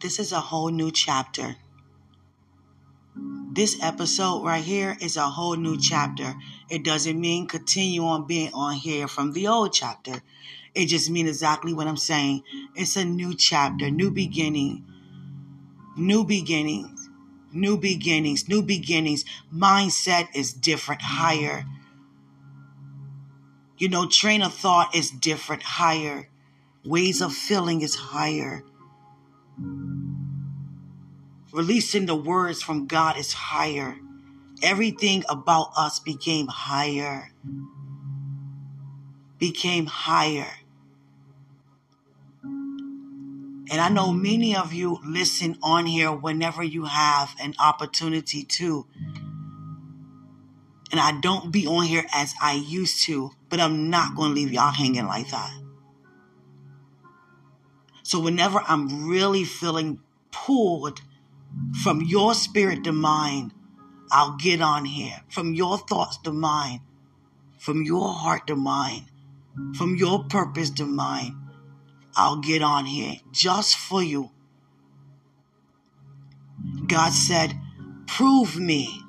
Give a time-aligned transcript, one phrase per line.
[0.00, 1.56] This is a whole new chapter.
[3.52, 6.34] This episode right here is a whole new chapter.
[6.68, 10.22] It doesn't mean continue on being on here from the old chapter.
[10.74, 12.42] It just means exactly what I'm saying.
[12.74, 14.84] It's a new chapter, new beginning,
[15.96, 17.08] new beginnings,
[17.52, 19.24] new beginnings, new beginnings.
[19.54, 21.64] Mindset is different, higher.
[23.78, 26.28] You know, train of thought is different, higher.
[26.84, 28.64] Ways of feeling is higher.
[31.52, 33.96] Releasing the words from God is higher.
[34.62, 37.30] Everything about us became higher.
[39.38, 40.50] Became higher.
[43.70, 48.86] And I know many of you listen on here whenever you have an opportunity to.
[50.92, 54.34] And I don't be on here as I used to, but I'm not going to
[54.34, 55.63] leave y'all hanging like that.
[58.04, 59.98] So whenever I'm really feeling
[60.30, 61.00] pulled
[61.82, 63.52] from your spirit to mine,
[64.12, 65.22] I'll get on here.
[65.28, 66.82] From your thoughts to mine,
[67.58, 69.06] from your heart to mine,
[69.74, 71.36] from your purpose to mine.
[72.14, 74.30] I'll get on here just for you.
[76.86, 77.58] God said,
[78.06, 79.00] prove me.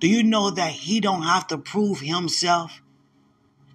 [0.00, 2.81] Do you know that he don't have to prove himself?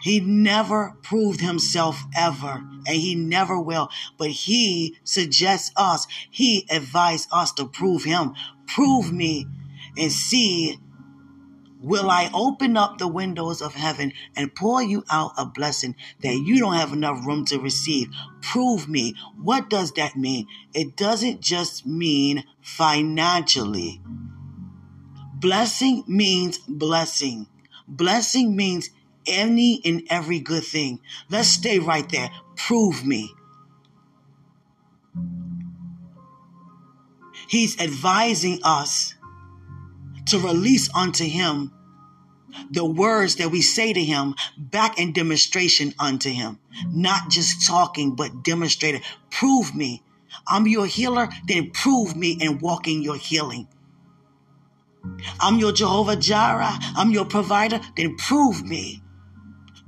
[0.07, 3.89] He never proved himself ever, and he never will.
[4.17, 8.33] But he suggests us, he advised us to prove him.
[8.67, 9.47] Prove me
[9.97, 10.79] and see
[11.81, 16.35] Will I open up the windows of heaven and pour you out a blessing that
[16.37, 18.07] you don't have enough room to receive?
[18.41, 19.13] Prove me.
[19.35, 20.47] What does that mean?
[20.73, 24.01] It doesn't just mean financially.
[25.33, 27.47] Blessing means blessing.
[27.89, 28.89] Blessing means
[29.27, 30.99] any and every good thing.
[31.29, 32.29] Let's stay right there.
[32.55, 33.33] Prove me.
[37.47, 39.15] He's advising us
[40.27, 41.71] to release unto him
[42.71, 46.59] the words that we say to him back in demonstration unto him.
[46.87, 49.01] Not just talking, but demonstrated.
[49.29, 50.03] Prove me.
[50.47, 53.67] I'm your healer, then prove me in walking your healing.
[55.39, 56.77] I'm your Jehovah Jireh.
[56.95, 59.01] I'm your provider, then prove me.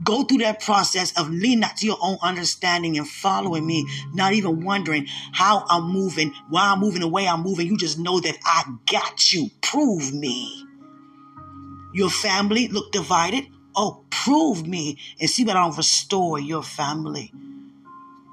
[0.04, 4.34] Go through that process of lean not to your own understanding and following me, not
[4.34, 7.68] even wondering how I'm moving, why I'm moving the way I'm moving.
[7.68, 9.50] You just know that I got you.
[9.62, 10.66] Prove me.
[11.94, 13.46] Your family look divided.
[13.76, 17.34] Oh, prove me and see what I'll restore your family.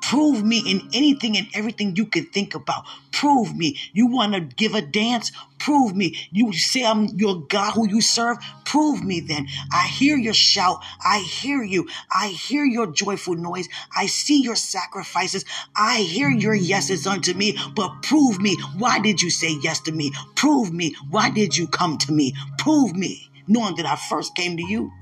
[0.09, 2.85] Prove me in anything and everything you can think about.
[3.11, 3.77] Prove me.
[3.93, 5.33] You want to give a dance?
[5.59, 6.17] Prove me.
[6.31, 8.37] You say I'm your God who you serve?
[8.65, 9.49] Prove me then.
[9.73, 10.81] I hear your shout.
[11.05, 11.89] I hear you.
[12.09, 13.69] I hear your joyful noise.
[13.97, 15.45] I see your sacrifices.
[15.75, 17.59] I hear your yeses unto me.
[17.75, 18.57] But prove me.
[18.79, 20.13] Why did you say yes to me?
[20.37, 20.95] Prove me.
[21.11, 22.35] Why did you come to me?
[22.59, 23.29] Prove me.
[23.49, 24.93] Knowing that I first came to you.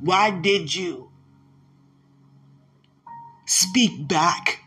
[0.00, 1.07] Why did you?
[3.48, 4.60] Speak back?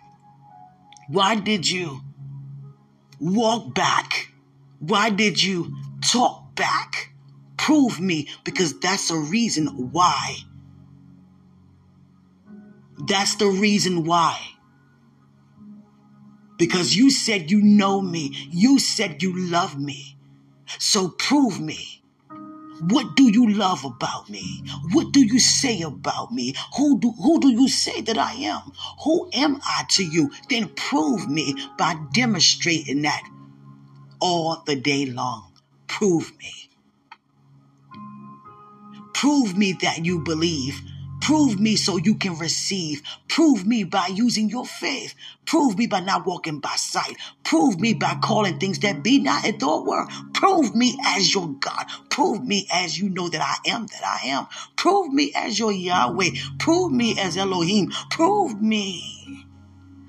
[1.07, 2.01] Why did you
[3.19, 4.31] walk back?
[4.79, 7.13] Why did you talk back?
[7.57, 10.37] Prove me because that's a reason why.
[12.97, 14.39] That's the reason why.
[16.57, 18.35] Because you said you know me.
[18.49, 20.17] You said you love me.
[20.79, 22.00] So prove me.
[22.89, 24.63] What do you love about me?
[24.91, 26.55] What do you say about me?
[26.77, 28.71] Who do, who do you say that I am?
[29.03, 30.31] Who am I to you?
[30.49, 33.21] Then prove me by demonstrating that
[34.19, 35.51] all the day long.
[35.87, 36.69] Prove me.
[39.13, 40.81] Prove me that you believe.
[41.21, 43.01] Prove me so you can receive.
[43.29, 45.15] Prove me by using your faith.
[45.45, 47.15] Prove me by not walking by sight.
[47.43, 50.07] Prove me by calling things that be not as though were.
[50.33, 51.85] Prove me as your God.
[52.09, 54.47] Prove me as you know that I am that I am.
[54.75, 56.31] Prove me as your Yahweh.
[56.59, 57.91] Prove me as Elohim.
[58.09, 59.45] Prove me.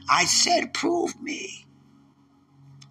[0.09, 1.67] I said, prove me.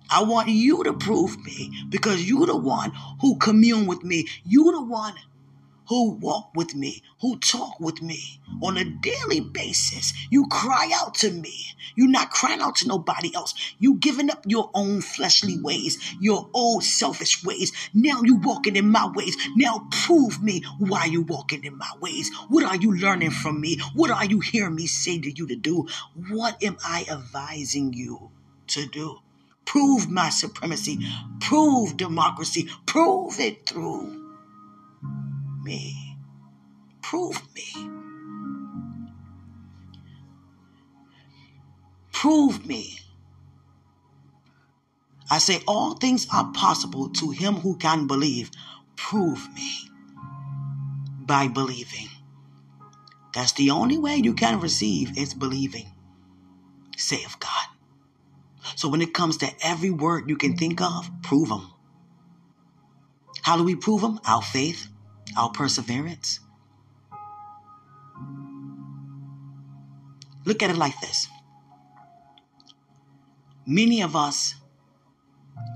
[0.10, 2.92] I want you to prove me because you're the one
[3.22, 4.28] who commune with me.
[4.46, 5.14] You're the one
[5.92, 10.14] who walk with me, who talk with me on a daily basis.
[10.30, 11.66] You cry out to me.
[11.96, 13.54] You're not crying out to nobody else.
[13.78, 17.74] You giving up your own fleshly ways, your old selfish ways.
[17.94, 19.36] Now you walking in my ways.
[19.58, 22.32] Now prove me why you walking in my ways.
[22.48, 23.78] What are you learning from me?
[23.94, 25.90] What are you hearing me say to you to do?
[26.30, 28.32] What am I advising you
[28.68, 29.20] to do?
[29.66, 31.00] Prove my supremacy.
[31.42, 32.70] Prove democracy.
[32.86, 34.21] Prove it through
[35.64, 36.18] me.
[37.02, 37.90] Prove me.
[42.12, 43.00] Prove me.
[45.30, 48.52] I say, all things are possible to him who can believe.
[48.98, 49.90] Prove me
[51.20, 52.10] by believing.
[53.34, 55.92] That's the only way you can receive is believing.
[56.98, 57.68] Say of God.
[58.76, 61.72] So when it comes to every word you can think of, prove them.
[63.42, 64.20] How do we prove them?
[64.26, 64.88] Our faith,
[65.38, 66.40] our perseverance.
[70.46, 71.28] Look at it like this.
[73.66, 74.56] Many of us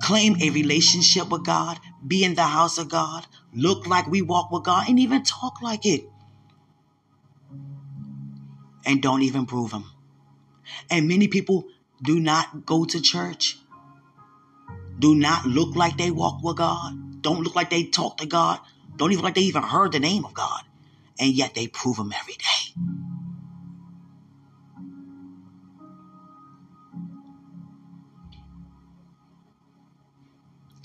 [0.01, 4.51] claim a relationship with God, be in the house of God, look like we walk
[4.51, 6.05] with God, and even talk like it.
[8.85, 9.85] And don't even prove Him.
[10.89, 11.65] And many people
[12.03, 13.57] do not go to church,
[14.99, 18.59] do not look like they walk with God, don't look like they talk to God,
[18.95, 20.61] don't even like they even heard the name of God,
[21.19, 22.81] and yet they prove Him every day.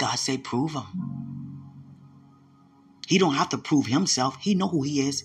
[0.00, 0.84] God say, prove him.
[3.06, 4.36] He don't have to prove himself.
[4.40, 5.24] He know who he is.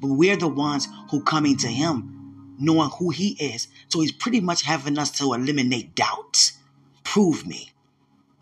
[0.00, 3.68] But we're the ones who coming to him knowing who he is.
[3.88, 6.52] So he's pretty much having us to eliminate doubt.
[7.04, 7.70] Prove me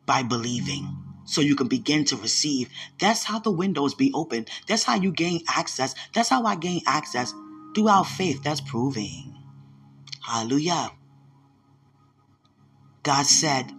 [0.06, 0.96] by believing
[1.26, 2.70] so you can begin to receive.
[2.98, 4.46] That's how the windows be open.
[4.66, 5.94] That's how you gain access.
[6.14, 7.34] That's how I gain access
[7.74, 8.42] through our faith.
[8.42, 9.34] That's proving.
[10.26, 10.90] Hallelujah.
[13.02, 13.72] God said,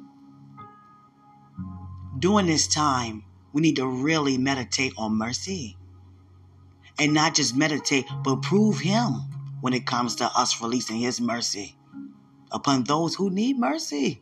[2.19, 3.23] during this time,
[3.53, 5.77] we need to really meditate on mercy.
[6.99, 9.13] And not just meditate, but prove Him
[9.61, 11.77] when it comes to us releasing His mercy
[12.51, 14.21] upon those who need mercy.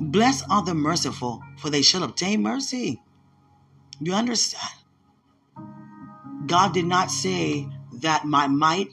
[0.00, 3.02] Blessed are the merciful, for they shall obtain mercy.
[4.00, 4.72] You understand?
[6.46, 7.68] God did not say
[8.00, 8.88] that my might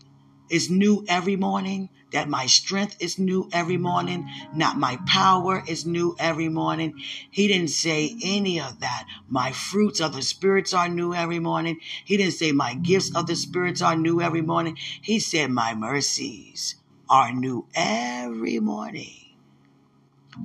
[0.50, 5.86] is new every morning that my strength is new every morning, not my power is
[5.86, 6.94] new every morning.
[7.30, 9.06] He didn't say any of that.
[9.28, 11.80] My fruits of the spirits are new every morning.
[12.06, 14.78] He didn't say my gifts of the spirits are new every morning.
[15.02, 16.76] He said my mercies
[17.10, 19.27] are new every morning.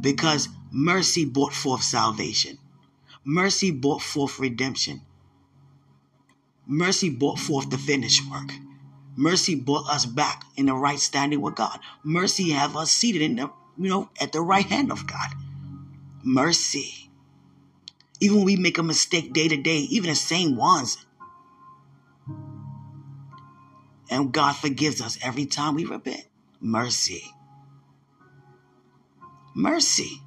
[0.00, 2.58] Because mercy brought forth salvation.
[3.24, 5.02] Mercy brought forth redemption.
[6.66, 8.52] Mercy brought forth the finished work.
[9.16, 11.78] Mercy brought us back in the right standing with God.
[12.02, 15.30] Mercy have us seated in the, you know, at the right hand of God.
[16.22, 17.10] Mercy.
[18.20, 21.04] Even when we make a mistake day to day, even the same ones.
[24.08, 26.24] And God forgives us every time we repent.
[26.60, 27.24] Mercy.
[29.54, 30.22] Mercy.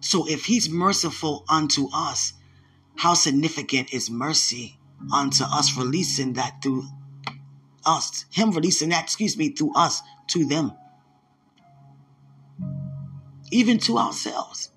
[0.00, 2.32] So if he's merciful unto us,
[2.96, 4.78] how significant is mercy
[5.12, 6.84] unto us, releasing that through
[7.84, 10.72] us, Him releasing that, excuse me, through us to them,
[13.50, 14.70] even to ourselves.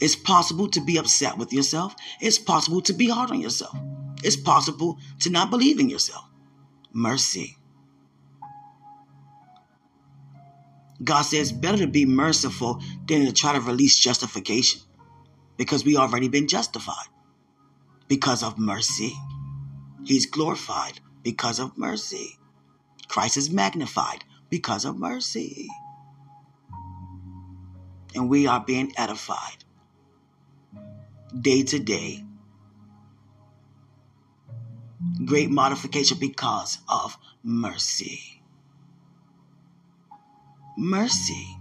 [0.00, 1.94] It's possible to be upset with yourself.
[2.20, 3.76] It's possible to be hard on yourself.
[4.22, 6.24] It's possible to not believe in yourself.
[6.92, 7.56] Mercy.
[11.02, 14.80] God says better to be merciful than to try to release justification
[15.56, 17.08] because we already been justified
[18.08, 19.14] because of mercy.
[20.04, 22.38] He's glorified because of mercy.
[23.08, 25.68] Christ is magnified because of mercy.
[28.14, 29.64] And we are being edified
[31.38, 32.24] day to day.
[35.24, 38.39] Great modification because of mercy.
[40.80, 41.58] Mercy.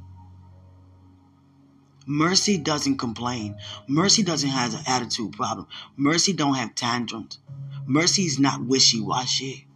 [2.05, 3.57] Mercy doesn't complain.
[3.85, 5.67] Mercy doesn't have an attitude problem.
[5.97, 7.38] Mercy don't have tantrums.
[7.85, 9.67] Mercy is not wishy-washy.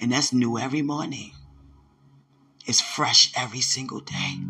[0.00, 1.30] And that's new every morning.
[2.66, 4.40] It's fresh every single day.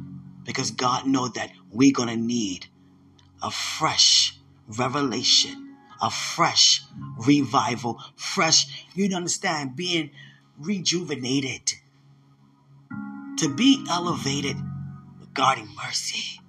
[0.44, 2.68] Because God knows that we're going to need
[3.42, 4.34] a fresh
[4.66, 6.80] revelation, a fresh
[7.18, 10.10] revival, fresh, you understand, being
[10.58, 11.74] rejuvenated,
[13.38, 14.56] to be elevated
[15.20, 16.40] regarding mercy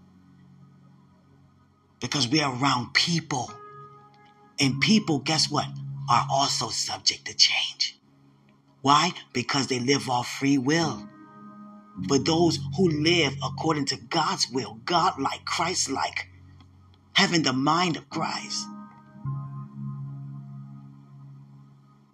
[1.99, 3.51] because we are around people.
[4.59, 5.67] And people, guess what,
[6.09, 7.97] are also subject to change.
[8.81, 9.13] Why?
[9.33, 11.07] Because they live off free will.
[11.95, 16.29] But those who live according to God's will, God like, Christ like,
[17.13, 18.67] having the mind of Christ,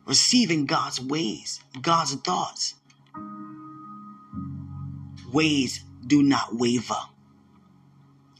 [0.05, 2.74] receiving God's ways, God's thoughts,
[5.33, 6.95] ways do not waver.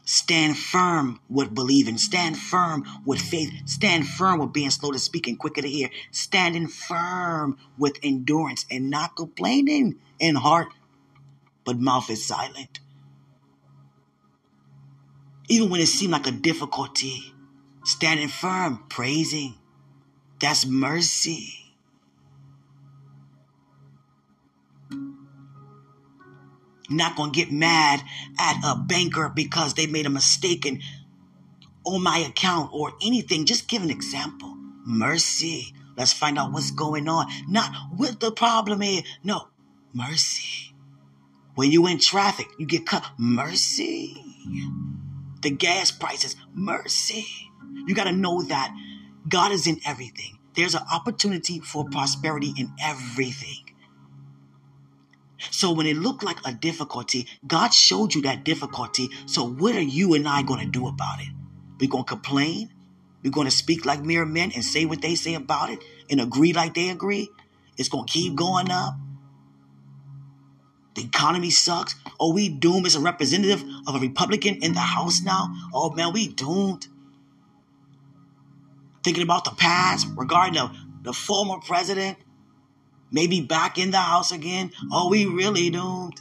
[0.04, 1.98] Stand firm with believing.
[1.98, 3.52] Stand firm with faith.
[3.66, 5.90] Stand firm with being slow to speak and quicker to hear.
[6.12, 10.68] Standing firm with endurance and not complaining in heart.
[11.64, 12.80] but mouth is silent.
[15.48, 17.34] Even when it seemed like a difficulty,
[17.84, 19.56] standing firm, praising,
[20.40, 21.65] that's mercy.
[26.88, 28.02] Not going to get mad
[28.38, 30.80] at a banker because they made a mistake and
[31.84, 33.46] on my account or anything.
[33.46, 34.54] Just give an example.
[34.84, 35.72] Mercy.
[35.96, 37.26] Let's find out what's going on.
[37.48, 39.02] Not what the problem is.
[39.24, 39.48] No,
[39.94, 40.74] mercy.
[41.54, 43.04] When you in traffic, you get cut.
[43.18, 44.22] Mercy.
[45.40, 46.36] The gas prices.
[46.52, 47.26] Mercy.
[47.86, 48.76] You got to know that
[49.28, 50.38] God is in everything.
[50.54, 53.65] There's an opportunity for prosperity in everything.
[55.38, 59.10] So when it looked like a difficulty, God showed you that difficulty.
[59.26, 61.28] So what are you and I going to do about it?
[61.78, 62.72] We're going to complain?
[63.22, 66.20] We're going to speak like mere men and say what they say about it and
[66.20, 67.28] agree like they agree?
[67.76, 68.94] It's going to keep going up.
[70.94, 71.94] The economy sucks.
[72.18, 75.54] Oh, we doomed as a representative of a Republican in the House now?
[75.74, 76.88] Oh man, we doomed.
[79.04, 82.16] Thinking about the past regarding the, the former president
[83.10, 84.72] maybe back in the house again?
[84.92, 86.20] Are we really doomed?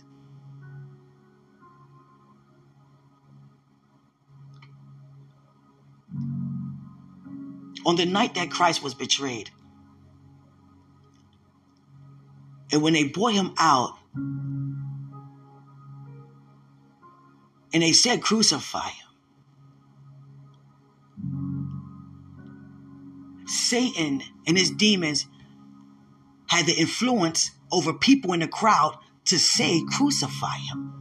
[7.86, 9.52] On the night that Christ was betrayed,
[12.72, 13.96] and when they brought him out,
[17.74, 19.06] and they said, Crucify him.
[23.46, 25.28] Satan and his demons
[26.58, 30.94] had the influence over people in the crowd to say, crucify him.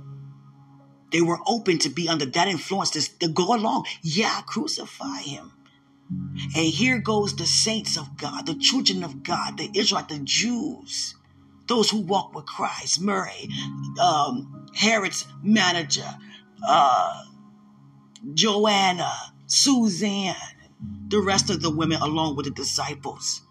[1.12, 3.86] They were open to be under that influence to, to go along.
[4.02, 5.52] Yeah, crucify him.
[6.56, 11.14] And here goes the saints of God, the children of God, the Israelite, the Jews,
[11.66, 13.48] those who walk with Christ, Murray,
[14.00, 16.08] um, Herod's manager,
[16.66, 17.24] uh,
[18.34, 19.12] Joanna,
[19.46, 20.36] Suzanne,
[21.08, 23.42] the rest of the women along with the disciples.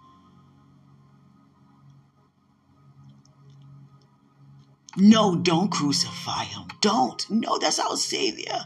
[4.95, 6.67] No, don't crucify him.
[6.81, 7.29] Don't.
[7.29, 8.65] No, that's our Savior.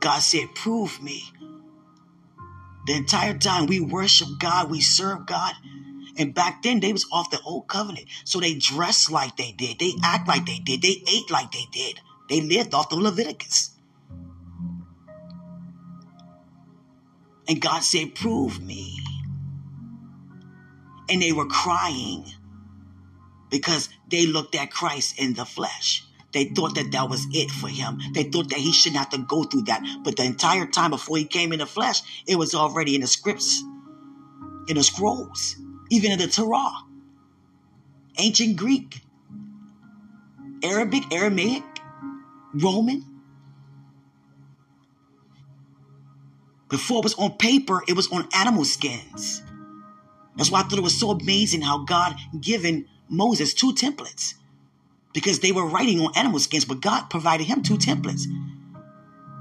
[0.00, 1.24] God said, Prove me.
[2.86, 5.54] The entire time we worship God, we serve God.
[6.16, 8.06] And back then they was off the old covenant.
[8.24, 9.78] So they dressed like they did.
[9.78, 10.82] They act like they did.
[10.82, 12.00] They ate like they did.
[12.28, 13.70] They lived off the Leviticus.
[17.48, 18.98] And God said, Prove me.
[21.08, 22.24] And they were crying
[23.54, 26.04] because they looked at Christ in the flesh.
[26.32, 28.00] They thought that that was it for him.
[28.12, 29.80] They thought that he shouldn't have to go through that.
[30.02, 33.06] But the entire time before he came in the flesh, it was already in the
[33.06, 33.62] scripts,
[34.66, 35.54] in the scrolls,
[35.88, 36.72] even in the Torah,
[38.18, 39.02] ancient Greek,
[40.64, 41.62] Arabic, Aramaic,
[42.54, 43.04] Roman.
[46.68, 49.44] Before it was on paper, it was on animal skins.
[50.36, 54.34] That's why I thought it was so amazing how God given Moses two templates
[55.12, 58.24] because they were writing on animal skins, but God provided him two templates.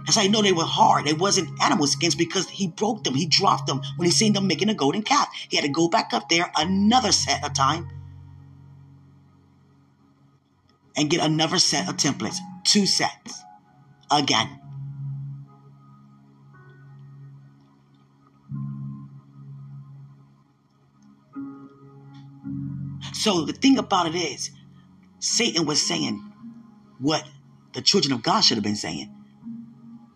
[0.05, 1.05] That's how you know they were hard.
[1.05, 3.15] They wasn't animal skins because he broke them.
[3.15, 5.29] He dropped them when he seen them making a golden calf.
[5.50, 7.89] He had to go back up there another set of time
[10.96, 12.38] and get another set of templates.
[12.63, 13.41] Two sets.
[14.12, 14.60] Again.
[23.24, 24.51] So the thing about it is,
[25.20, 26.22] Satan was saying
[27.00, 27.24] what
[27.72, 29.15] the children of God should have been saying.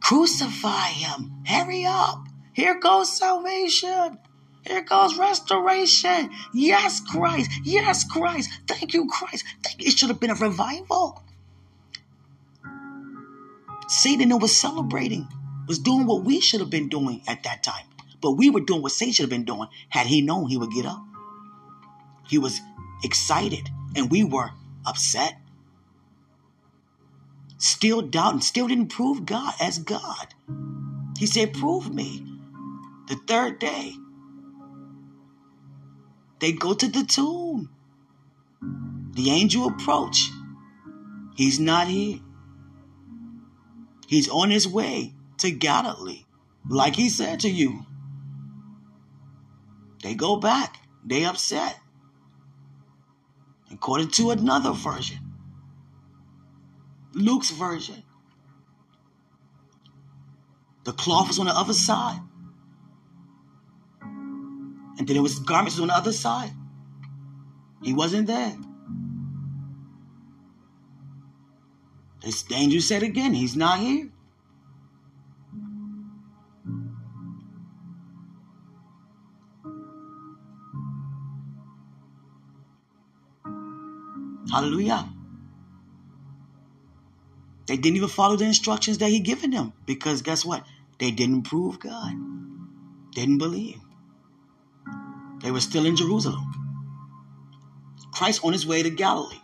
[0.01, 1.31] Crucify him.
[1.45, 2.25] Hurry up.
[2.51, 4.17] Here goes salvation.
[4.65, 6.31] Here goes restoration.
[6.53, 7.49] Yes, Christ.
[7.63, 8.49] Yes, Christ.
[8.67, 9.45] Thank you, Christ.
[9.63, 9.87] Thank you.
[9.87, 11.23] It should have been a revival.
[13.87, 15.29] Satan was celebrating,
[15.65, 17.85] was doing what we should have been doing at that time.
[18.19, 19.69] But we were doing what Satan should have been doing.
[19.87, 21.01] Had he known, he would get up.
[22.27, 22.59] He was
[23.03, 24.51] excited, and we were
[24.85, 25.35] upset.
[27.57, 30.33] Still doubting, still didn't prove God as God.
[31.17, 32.23] He said, Prove me.
[33.07, 33.93] The third day,
[36.39, 37.69] they go to the tomb.
[39.11, 40.29] The angel approach.
[41.35, 42.19] He's not here.
[44.07, 46.25] He's on his way to Galilee,
[46.69, 47.85] like he said to you.
[50.03, 50.77] They go back.
[51.03, 51.79] They upset
[53.71, 55.19] according to another version,
[57.13, 58.03] Luke's version.
[60.83, 62.21] The cloth was on the other side.
[64.01, 66.51] And then it was garments on the other side.
[67.83, 68.55] He wasn't there.
[72.21, 74.09] The angel said again, He's not here.
[84.57, 85.07] Hallelujah.
[87.67, 90.65] They didn't even follow the instructions that he given them because guess what?
[90.97, 92.13] They didn't prove God.
[93.13, 93.79] Didn't believe.
[95.41, 96.65] They were still in Jerusalem.
[98.11, 99.41] Christ on his way to Galilee.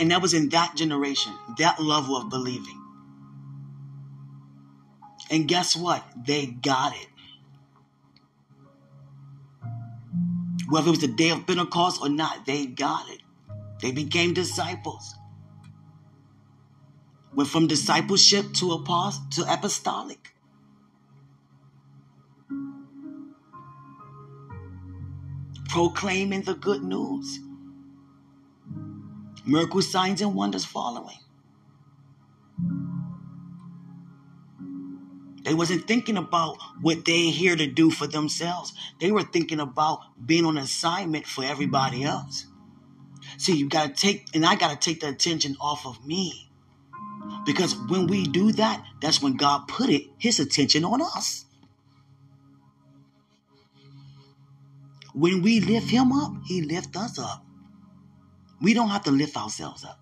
[0.00, 2.79] And that was in that generation, that level of believing.
[5.30, 6.04] And guess what?
[6.26, 7.06] They got it.
[10.68, 13.20] Whether it was the day of Pentecost or not, they got it.
[13.80, 15.14] They became disciples.
[17.34, 20.34] Went from discipleship to apost- to apostolic.
[25.68, 27.38] Proclaiming the good news.
[29.46, 31.18] Miracle signs and wonders following.
[35.50, 38.72] They wasn't thinking about what they here to do for themselves.
[39.00, 42.46] They were thinking about being on assignment for everybody else.
[43.36, 46.52] See, you gotta take, and I gotta take the attention off of me.
[47.44, 51.44] Because when we do that, that's when God put it, his attention on us.
[55.14, 57.44] When we lift him up, he lift us up.
[58.62, 59.98] We don't have to lift ourselves up.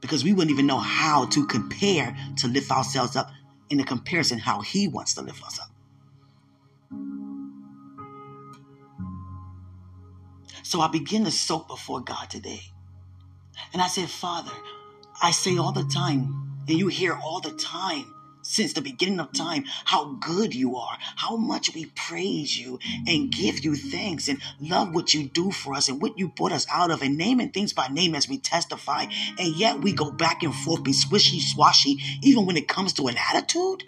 [0.00, 3.30] Because we wouldn't even know how to compare to lift ourselves up
[3.70, 5.70] in the comparison how he wants to lift us up.
[10.62, 12.62] So I begin to soak before God today.
[13.72, 14.52] And I said, Father,
[15.22, 18.06] I say all the time, and you hear all the time
[18.42, 23.32] since the beginning of time how good you are, how much we praise you and
[23.32, 26.66] give you thanks and love what you do for us and what you brought us
[26.70, 29.04] out of and naming things by name as we testify.
[29.38, 33.08] And yet we go back and forth, be swishy swashy, even when it comes to
[33.08, 33.84] an attitude.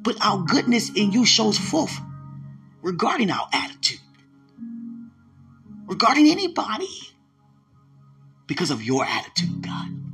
[0.00, 1.98] But our goodness in you shows forth
[2.82, 4.00] regarding our attitude,
[5.86, 6.88] regarding anybody,
[8.46, 10.07] because of your attitude, God.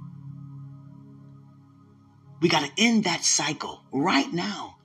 [2.44, 4.76] We got to end that cycle right now.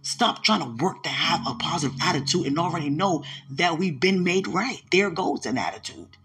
[0.00, 4.24] Stop trying to work to have a positive attitude and already know that we've been
[4.24, 4.80] made right.
[4.90, 6.16] There goes an attitude.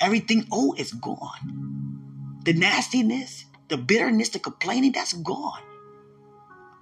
[0.00, 2.40] Everything old is gone.
[2.44, 5.62] The nastiness, the bitterness, the complaining, that's gone.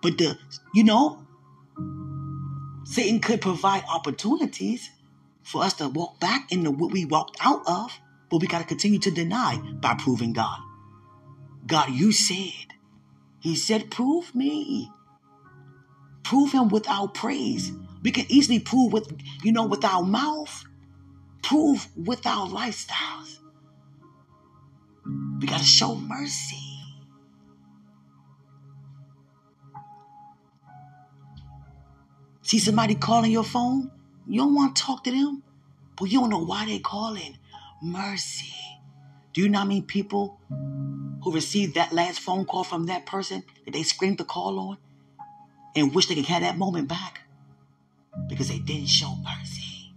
[0.01, 0.39] But the,
[0.73, 1.27] you know,
[2.85, 4.89] Satan could provide opportunities
[5.43, 7.93] for us to walk back into what we walked out of,
[8.31, 10.61] but we got to continue to deny by proving God.
[11.71, 12.75] God, you said.
[13.39, 14.91] He said, prove me.
[16.25, 17.71] Prove him with our praise.
[18.03, 20.65] We can easily prove with, you know, with our mouth.
[21.43, 23.39] Prove with our lifestyles.
[25.41, 26.57] We got to show mercy.
[32.43, 33.93] See somebody calling your phone?
[34.27, 35.45] You don't want to talk to them,
[35.97, 37.39] but you don't know why they calling.
[37.81, 38.70] Mercy.
[39.33, 40.41] Do you know how many people
[41.23, 44.79] who received that last phone call from that person that they screamed the call on
[45.77, 47.21] and wish they could have that moment back?
[48.29, 49.95] Because they didn't show mercy.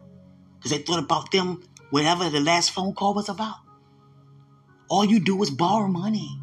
[0.58, 3.56] Because they thought about them whatever the last phone call was about.
[4.88, 6.40] All you do is borrow money.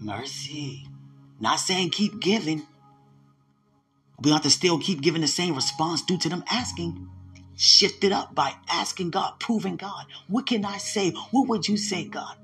[0.00, 0.86] Mercy.
[1.40, 2.62] Not saying keep giving.
[4.20, 7.08] We have to still keep giving the same response due to them asking.
[7.56, 10.06] Shift it up by asking God, proving God.
[10.28, 11.10] What can I say?
[11.30, 12.36] What would you say, God?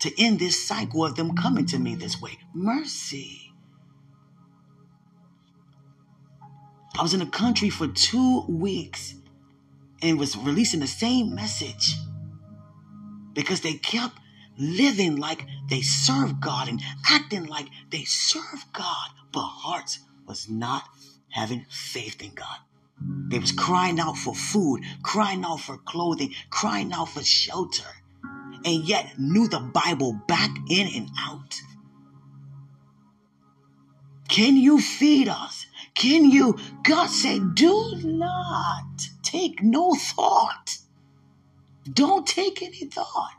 [0.00, 2.38] To end this cycle of them coming to me this way.
[2.52, 3.52] Mercy.
[6.98, 9.14] I was in the country for two weeks
[10.02, 11.94] and was releasing the same message
[13.32, 14.18] because they kept
[14.58, 16.80] living like they serve God and
[17.10, 20.84] acting like they serve God, but hearts was not
[21.30, 22.58] having faith in God.
[23.28, 27.88] They was crying out for food, crying out for clothing, crying out for shelter,
[28.64, 31.60] and yet knew the Bible back in and out.
[34.28, 35.66] Can you feed us?
[35.94, 36.58] Can you?
[36.82, 40.78] God said, do not take no thought.
[41.92, 43.34] Don't take any thought.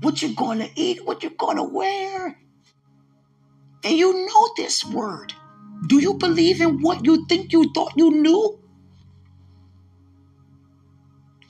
[0.00, 2.38] What you're going to eat, what you're going to wear.
[3.82, 5.32] And you know this word.
[5.86, 8.58] Do you believe in what you think you thought you knew?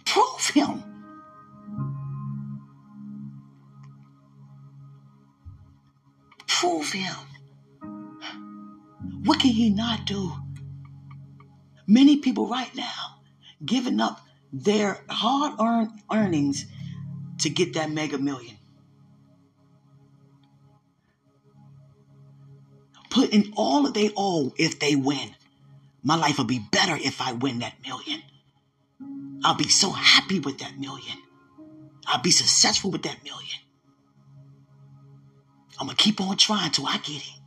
[0.05, 0.83] Prove him.
[6.47, 7.17] Prove him.
[9.25, 10.33] What can he not do?
[11.87, 13.21] Many people right now
[13.65, 14.21] giving up
[14.53, 16.67] their hard earned earnings
[17.41, 18.57] to get that mega million.
[23.17, 25.35] Put in all that they owe if they win.
[26.03, 28.23] My life will be better if I win that million.
[29.43, 31.17] I'll be so happy with that million.
[32.07, 33.59] I'll be successful with that million.
[35.81, 37.41] I'm going to keep on trying till I get it.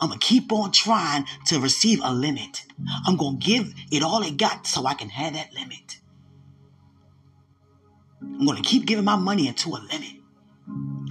[0.00, 2.64] I'm going to keep on trying to receive a limit.
[3.08, 5.98] I'm going to give it all it got so I can have that limit.
[8.22, 10.12] I'm going to keep giving my money into a limit.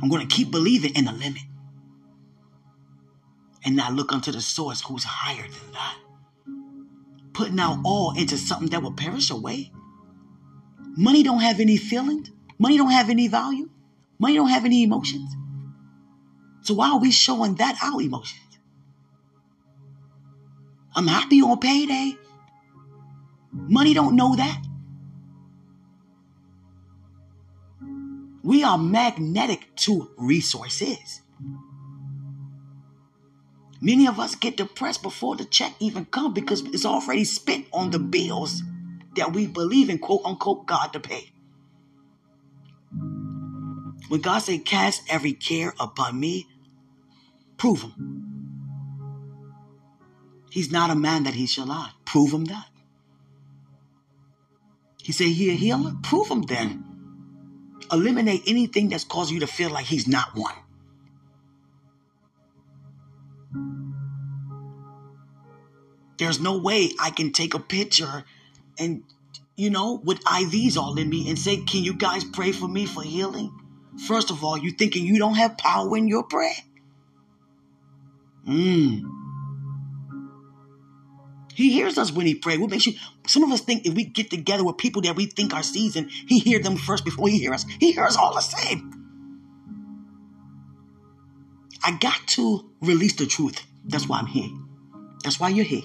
[0.02, 1.42] I'm going to keep believing in the limit.
[3.68, 5.98] And not look unto the source who's higher than that.
[7.34, 9.74] Putting out all into something that will perish away.
[10.96, 12.32] Money don't have any feelings.
[12.58, 13.70] Money don't have any value.
[14.20, 15.36] Money don't have any emotions.
[16.62, 18.58] So why are we showing that our emotions?
[20.96, 22.16] I'm happy on payday.
[23.52, 24.62] Money don't know that.
[28.44, 31.22] We are magnetic to resources.
[33.80, 37.92] Many of us get depressed before the check even comes because it's already spent on
[37.92, 38.64] the bills
[39.16, 41.32] that we believe in, quote unquote, God to pay.
[44.08, 46.48] When God say, cast every care upon me,
[47.58, 48.18] prove him.
[50.50, 51.92] He's not a man that he shall lie.
[52.06, 52.68] Prove him that.
[55.04, 55.94] He said he a healer?
[56.04, 56.84] Prove him then.
[57.92, 60.56] Eliminate anything that's causing you to feel like he's not one.
[66.18, 68.24] There's no way I can take a picture
[68.80, 69.04] and,
[69.56, 72.86] you know, with IVs all in me and say, Can you guys pray for me
[72.86, 73.52] for healing?
[74.08, 76.54] First of all, you thinking you don't have power in your prayer.
[78.48, 79.02] Mmm.
[81.54, 82.60] He hears us when he prays.
[82.60, 82.94] What makes you?
[83.26, 86.12] Some of us think if we get together with people that we think are seasoned,
[86.12, 87.66] he hear them first before he hear us.
[87.80, 88.94] He hears us all the same.
[91.84, 93.66] I got to release the truth.
[93.86, 94.50] That's why I'm here.
[95.24, 95.82] That's why you're here.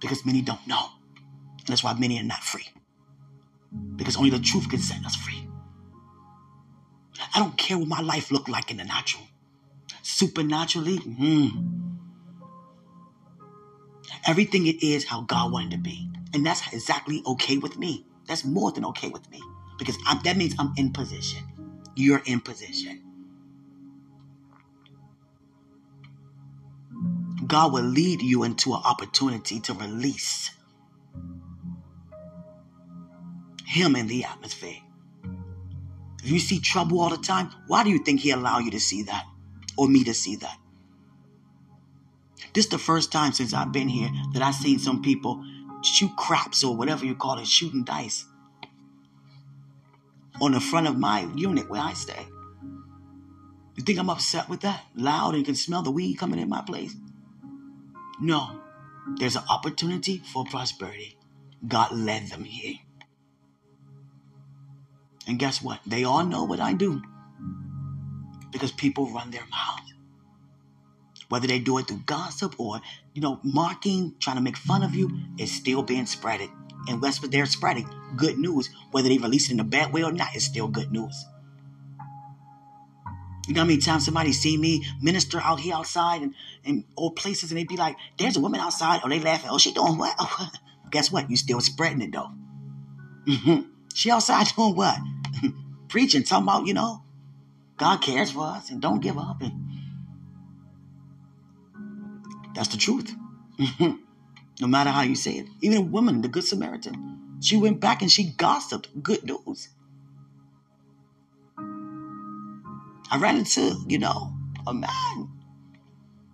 [0.00, 0.88] Because many don't know.
[1.66, 2.68] That's why many are not free.
[3.96, 5.48] Because only the truth can set us free.
[7.34, 9.24] I don't care what my life looked like in the natural.
[10.02, 11.70] Supernaturally, mm,
[14.26, 16.08] Everything it is how God wanted to be.
[16.34, 18.06] And that's exactly okay with me.
[18.26, 19.40] That's more than okay with me.
[19.78, 21.44] Because I'm, that means I'm in position.
[21.96, 23.02] You're in position.
[27.50, 30.52] God will lead you into an opportunity to release
[33.66, 34.78] Him in the atmosphere.
[36.22, 38.78] If you see trouble all the time, why do you think He allow you to
[38.78, 39.24] see that
[39.76, 40.56] or me to see that?
[42.54, 45.44] This is the first time since I've been here that I've seen some people
[45.82, 48.24] shoot craps or whatever you call it, shooting dice
[50.40, 52.26] on the front of my unit where I stay.
[53.74, 54.84] You think I'm upset with that?
[54.94, 56.94] Loud and you can smell the weed coming in my place?
[58.20, 58.60] No.
[59.16, 61.16] There's an opportunity for prosperity.
[61.66, 62.76] God led them here.
[65.26, 65.80] And guess what?
[65.86, 67.02] They all know what I do
[68.50, 69.90] because people run their mouths
[71.30, 72.80] whether they do it through gossip or,
[73.14, 76.50] you know, mocking, trying to make fun of you, it's still being spreaded.
[76.88, 77.88] And that's what they're spreading.
[78.16, 78.68] Good news.
[78.90, 81.24] Whether they release it in a bad way or not, it's still good news.
[83.50, 87.16] You know how many times somebody see me minister out here outside and in old
[87.16, 89.50] places and they be like, there's a woman outside, or they laughing.
[89.50, 90.16] oh, she doing what?
[90.92, 91.28] Guess what?
[91.28, 92.30] You still spreading it though.
[93.26, 93.62] Mm-hmm.
[93.92, 94.96] She outside doing what?
[95.88, 97.02] Preaching, talking about, you know,
[97.76, 99.52] God cares for us and don't give up and
[102.54, 103.12] that's the truth.
[104.60, 105.48] no matter how you say it.
[105.60, 109.70] Even a woman, the Good Samaritan, she went back and she gossiped good news.
[113.10, 114.32] I ran into, you know,
[114.66, 115.28] a man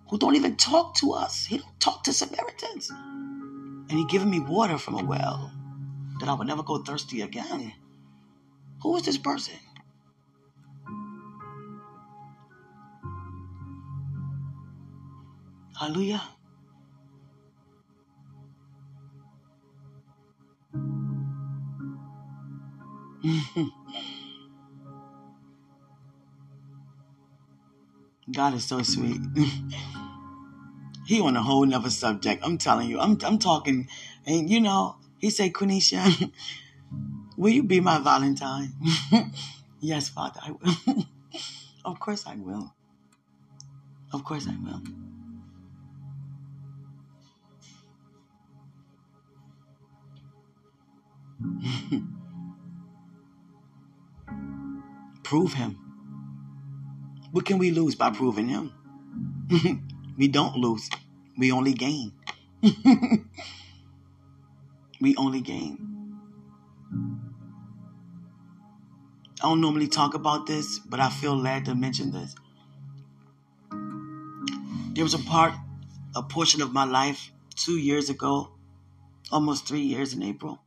[0.09, 1.47] who don't even talk to us.
[1.47, 2.91] He don't talk to Samaritans.
[2.91, 5.53] And he giving me water from a well
[6.21, 7.73] that I would never go thirsty again.
[8.83, 9.55] Who is this person?
[15.79, 16.23] Hallelujah.
[28.33, 29.21] God is so sweet.
[31.07, 32.43] he on a whole nother subject.
[32.45, 32.99] I'm telling you.
[32.99, 33.89] I'm I'm talking,
[34.27, 36.33] and you know, he said, Quenisha,
[37.37, 38.73] will you be my Valentine?
[39.81, 41.05] yes, Father, I will.
[41.85, 42.75] of course I will.
[44.13, 44.83] Of course I will.
[55.23, 55.86] Prove him.
[57.33, 58.73] What can we lose by proving him?
[60.17, 60.89] we don't lose.
[61.37, 62.13] We only gain.
[65.01, 65.87] we only gain.
[69.43, 72.35] I don't normally talk about this, but I feel led to mention this.
[74.95, 75.53] There was a part,
[76.15, 78.53] a portion of my life two years ago,
[79.31, 80.63] almost three years in April,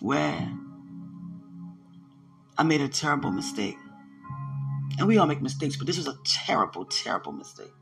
[0.00, 0.52] where
[2.58, 3.76] I made a terrible mistake.
[4.98, 7.72] And we all make mistakes, but this was a terrible, terrible mistake.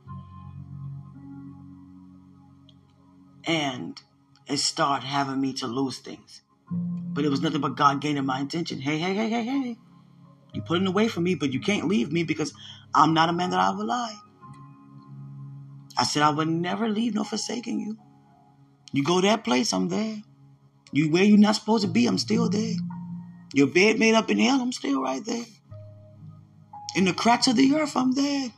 [3.46, 4.00] And
[4.46, 6.42] it started having me to lose things.
[6.70, 8.80] But it was nothing but God gaining my attention.
[8.80, 9.76] Hey, hey, hey, hey, hey.
[10.52, 12.52] You putting away from me, but you can't leave me because
[12.94, 14.16] I'm not a man that I will lie.
[15.96, 17.98] I said I would never leave nor forsaken you.
[18.92, 20.22] You go that place, I'm there.
[20.92, 22.74] You where you're not supposed to be, I'm still there.
[23.52, 25.44] Your bed made up in hell, I'm still right there.
[26.94, 28.50] In the cracks of the earth, I'm there.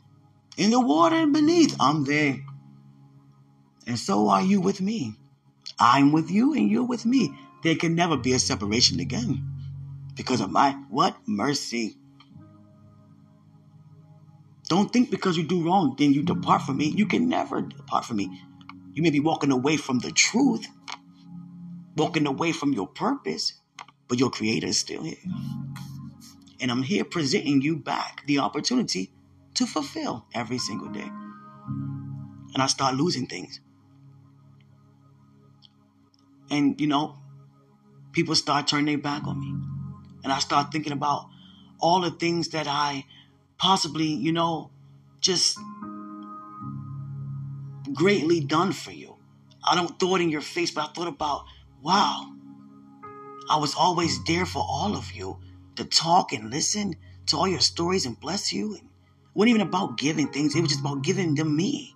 [0.57, 2.39] In the water beneath, I'm there.
[3.87, 5.15] And so are you with me.
[5.79, 7.33] I'm with you and you're with me.
[7.63, 9.43] There can never be a separation again
[10.15, 11.15] because of my what?
[11.27, 11.97] Mercy.
[14.67, 16.87] Don't think because you do wrong, then you depart from me.
[16.87, 18.41] You can never depart from me.
[18.93, 20.67] You may be walking away from the truth,
[21.95, 23.53] walking away from your purpose,
[24.07, 25.15] but your creator is still here.
[26.59, 29.11] And I'm here presenting you back the opportunity
[29.55, 31.09] to fulfill every single day.
[32.53, 33.59] And I start losing things.
[36.49, 37.17] And, you know,
[38.11, 39.53] people start turning their back on me.
[40.23, 41.27] And I start thinking about
[41.79, 43.05] all the things that I
[43.57, 44.71] possibly, you know,
[45.21, 45.57] just
[47.93, 49.15] greatly done for you.
[49.63, 51.45] I don't throw it in your face, but I thought about,
[51.81, 52.33] wow,
[53.49, 55.37] I was always there for all of you
[55.77, 56.95] to talk and listen
[57.27, 58.75] to all your stories and bless you.
[58.75, 61.93] And it wasn't even about giving things, it was just about giving them me.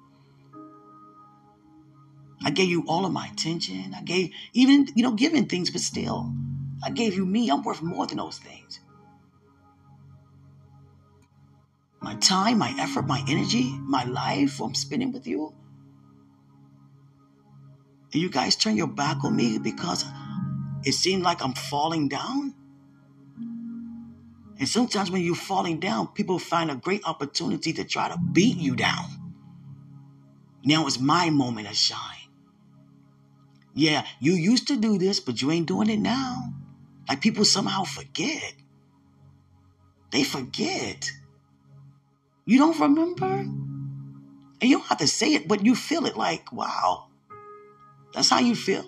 [2.43, 3.93] I gave you all of my attention.
[3.95, 6.33] I gave, even, you know, giving things, but still,
[6.83, 7.49] I gave you me.
[7.49, 8.79] I'm worth more than those things.
[12.01, 15.53] My time, my effort, my energy, my life, I'm spending with you.
[18.11, 20.03] And you guys turn your back on me because
[20.83, 22.55] it seemed like I'm falling down.
[24.61, 28.57] And sometimes when you're falling down, people find a great opportunity to try to beat
[28.57, 29.05] you down.
[30.63, 32.29] Now it's my moment to shine.
[33.73, 36.53] Yeah, you used to do this, but you ain't doing it now.
[37.09, 38.53] Like people somehow forget.
[40.11, 41.11] They forget.
[42.45, 43.25] You don't remember?
[43.25, 47.07] And you don't have to say it, but you feel it like, wow.
[48.13, 48.85] That's how you feel.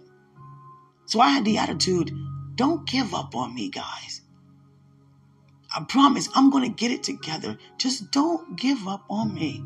[1.07, 2.11] So I had the attitude
[2.53, 4.21] don't give up on me, guys.
[5.75, 7.57] I promise I'm going to get it together.
[7.77, 9.63] Just don't give up on me.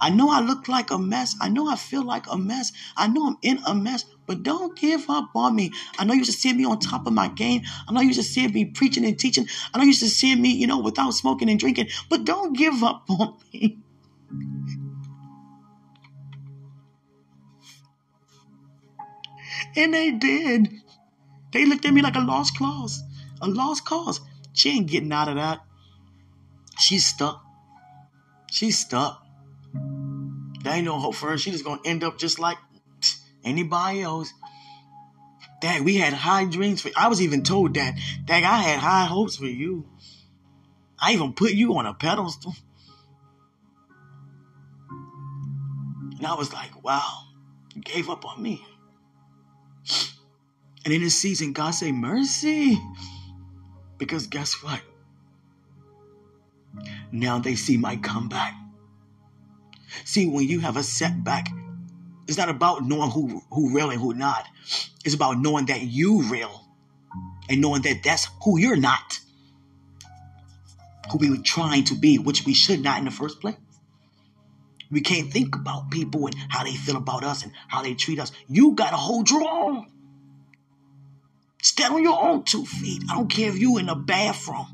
[0.00, 1.34] I know I look like a mess.
[1.40, 2.72] I know I feel like a mess.
[2.96, 5.72] I know I'm in a mess, but don't give up on me.
[5.98, 7.62] I know you used to see me on top of my game.
[7.88, 9.48] I know you used to see me preaching and teaching.
[9.74, 12.56] I know you used to see me, you know, without smoking and drinking, but don't
[12.56, 13.78] give up on me.
[19.76, 20.68] And they did.
[21.52, 23.02] They looked at me like a lost cause.
[23.40, 24.20] A lost cause.
[24.58, 25.60] She ain't getting out of that.
[26.80, 27.44] She's stuck.
[28.50, 29.24] She's stuck.
[30.64, 31.38] There ain't no hope for her.
[31.38, 32.58] She just gonna end up just like
[33.44, 34.32] anybody else.
[35.60, 37.94] Dad, we had high dreams for I was even told that,
[38.24, 39.86] Dad, I had high hopes for you.
[40.98, 42.56] I even put you on a pedestal.
[46.16, 47.28] And I was like, wow,
[47.76, 48.66] you gave up on me.
[50.84, 52.76] And in this season, God say, mercy.
[53.98, 54.80] Because guess what?
[57.10, 58.54] Now they see my comeback.
[60.04, 61.48] See, when you have a setback,
[62.26, 64.46] it's not about knowing who who real and who not.
[65.04, 66.64] It's about knowing that you real
[67.48, 69.20] and knowing that that's who you're not.
[71.10, 73.56] Who we were trying to be, which we should not in the first place.
[74.90, 78.18] We can't think about people and how they feel about us and how they treat
[78.20, 78.32] us.
[78.48, 79.90] You got to hold your own.
[81.62, 83.02] Stand on your own two feet.
[83.10, 84.66] I don't care if you in the bathroom.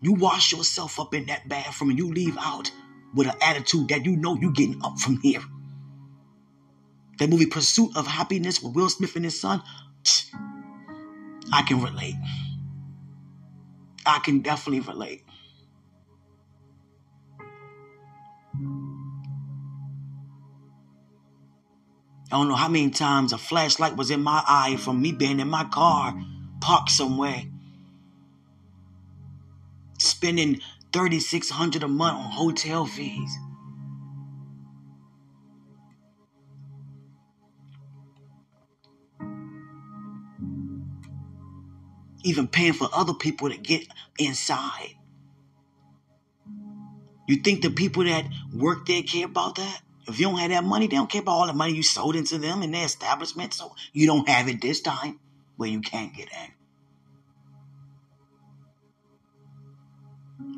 [0.00, 2.70] You wash yourself up in that bathroom and you leave out
[3.14, 5.42] with an attitude that you know you're getting up from here.
[7.18, 9.62] That movie Pursuit of Happiness with Will Smith and his son,
[11.52, 12.14] I can relate.
[14.06, 15.24] I can definitely relate.
[22.30, 25.40] I don't know how many times a flashlight was in my eye from me being
[25.40, 26.14] in my car,
[26.60, 27.44] parked somewhere,
[29.98, 30.60] spending
[30.92, 33.30] thirty six hundred a month on hotel fees.
[42.24, 43.86] Even paying for other people to get
[44.18, 44.96] inside.
[47.26, 49.80] You think the people that work there care about that?
[50.08, 52.16] If you don't have that money, they don't care about all the money you sold
[52.16, 53.52] into them and their establishment.
[53.52, 55.20] So you don't have it this time
[55.56, 56.52] where you can't get in.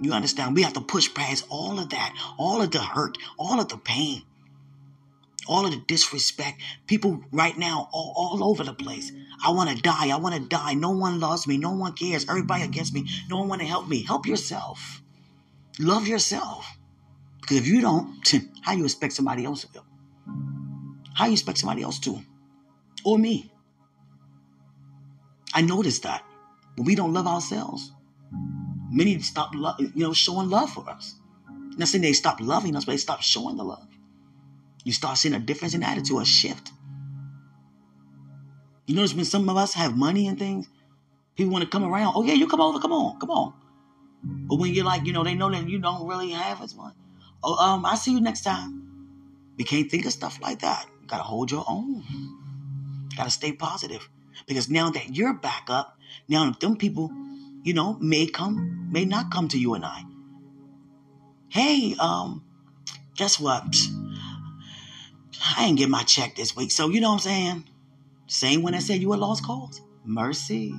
[0.03, 0.55] You understand?
[0.55, 3.77] We have to push past all of that, all of the hurt, all of the
[3.77, 4.23] pain,
[5.49, 6.63] all of the disrespect.
[6.87, 9.11] People right now all, all over the place.
[9.45, 10.11] I want to die.
[10.11, 10.75] I want to die.
[10.75, 11.59] No one loves me.
[11.59, 12.29] No one cares.
[12.29, 13.09] Everybody against me.
[13.29, 14.05] No one want to help me.
[14.05, 15.03] Help yourself.
[15.81, 16.79] Love yourself.
[17.51, 18.17] Because if you don't,
[18.63, 19.83] how you expect somebody else to?
[21.15, 22.21] How you expect somebody else to?
[23.05, 23.51] Or me?
[25.53, 26.23] I noticed that
[26.77, 27.91] when we don't love ourselves,
[28.89, 31.17] many stop, lo- you know, showing love for us.
[31.77, 33.89] Not saying they stop loving us, but they stop showing the love.
[34.85, 36.71] You start seeing a difference in attitude, a shift.
[38.87, 40.69] You notice when some of us have money and things,
[41.35, 42.13] people want to come around.
[42.15, 43.55] Oh yeah, you come over, come on, come on.
[44.23, 46.95] But when you're like, you know, they know that you don't really have as much.
[47.43, 48.81] Oh, um, I'll see you next time.
[49.57, 50.87] We can't think of stuff like that.
[51.01, 52.05] You gotta hold your own.
[53.11, 54.09] You gotta stay positive.
[54.47, 55.99] Because now that you're back up,
[56.29, 57.11] now them people,
[57.63, 60.05] you know, may come, may not come to you and I.
[61.49, 62.43] Hey, um,
[63.17, 63.77] guess what?
[65.57, 66.71] I ain't get my check this week.
[66.71, 67.65] So you know what I'm saying?
[68.27, 69.81] Same when I said you were lost cause.
[70.05, 70.75] Mercy.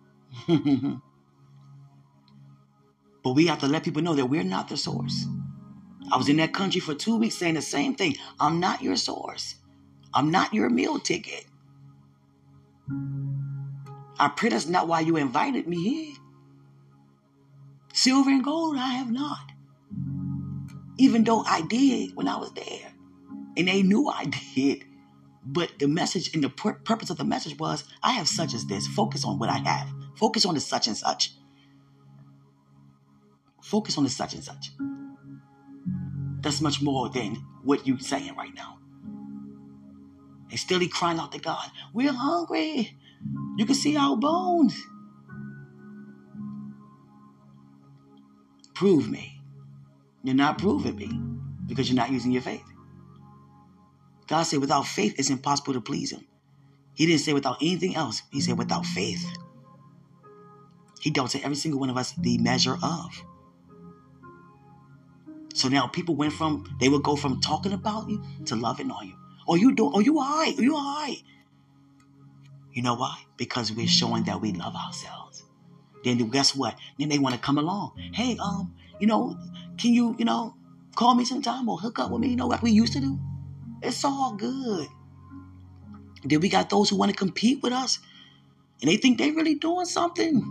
[0.48, 1.00] but
[3.24, 5.26] we have to let people know that we're not the source.
[6.12, 8.16] I was in that country for two weeks saying the same thing.
[8.38, 9.56] I'm not your source.
[10.14, 11.44] I'm not your meal ticket.
[14.18, 16.14] I pray that's not why you invited me here.
[17.92, 19.52] Silver and gold I have not.
[20.98, 22.92] Even though I did when I was there.
[23.56, 24.84] And they knew I did.
[25.44, 28.86] But the message and the purpose of the message was I have such as this.
[28.88, 29.88] Focus on what I have.
[30.16, 31.32] Focus on the such and such.
[33.62, 34.70] Focus on the such and such.
[36.46, 38.78] That's much more than what you're saying right now.
[40.48, 41.68] They still be crying out to God.
[41.92, 42.96] We're hungry.
[43.56, 44.80] You can see our bones.
[48.74, 49.42] Prove me.
[50.22, 51.20] You're not proving me
[51.66, 52.62] because you're not using your faith.
[54.28, 56.28] God said, without faith, it's impossible to please Him.
[56.94, 58.22] He didn't say without anything else.
[58.30, 59.26] He said without faith.
[61.00, 63.24] He dealt to every single one of us the measure of.
[65.56, 69.08] So now people went from they would go from talking about you to loving on
[69.08, 69.14] you.
[69.48, 69.90] Oh, you do.
[69.90, 70.54] Oh, you alright.
[70.58, 71.22] Oh, you alright.
[72.74, 73.16] You know why?
[73.38, 75.44] Because we're showing that we love ourselves.
[76.04, 76.76] Then guess what?
[76.98, 77.94] Then they want to come along.
[78.12, 79.38] Hey, um, you know,
[79.78, 80.54] can you, you know,
[80.94, 82.28] call me sometime or hook up with me?
[82.28, 83.18] You know, like we used to do.
[83.82, 84.88] It's all good.
[86.22, 87.98] Then we got those who want to compete with us,
[88.82, 90.44] and they think they really doing something.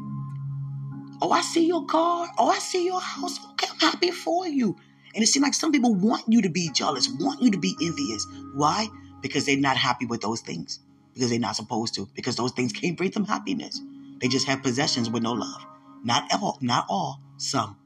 [1.21, 2.27] Oh, I see your car.
[2.39, 3.39] Oh, I see your house.
[3.51, 4.75] Okay, I'm happy for you.
[5.15, 7.75] And it seems like some people want you to be jealous, want you to be
[7.81, 8.27] envious.
[8.53, 8.89] Why?
[9.21, 10.79] Because they're not happy with those things.
[11.13, 12.09] Because they're not supposed to.
[12.13, 13.79] Because those things can't bring them happiness.
[14.19, 15.65] They just have possessions with no love.
[16.03, 17.77] Not all, not all, some.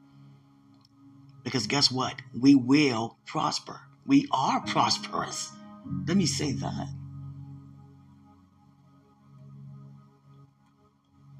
[1.44, 2.20] Because guess what?
[2.38, 3.80] We will prosper.
[4.04, 5.52] We are prosperous.
[6.06, 6.88] Let me say that.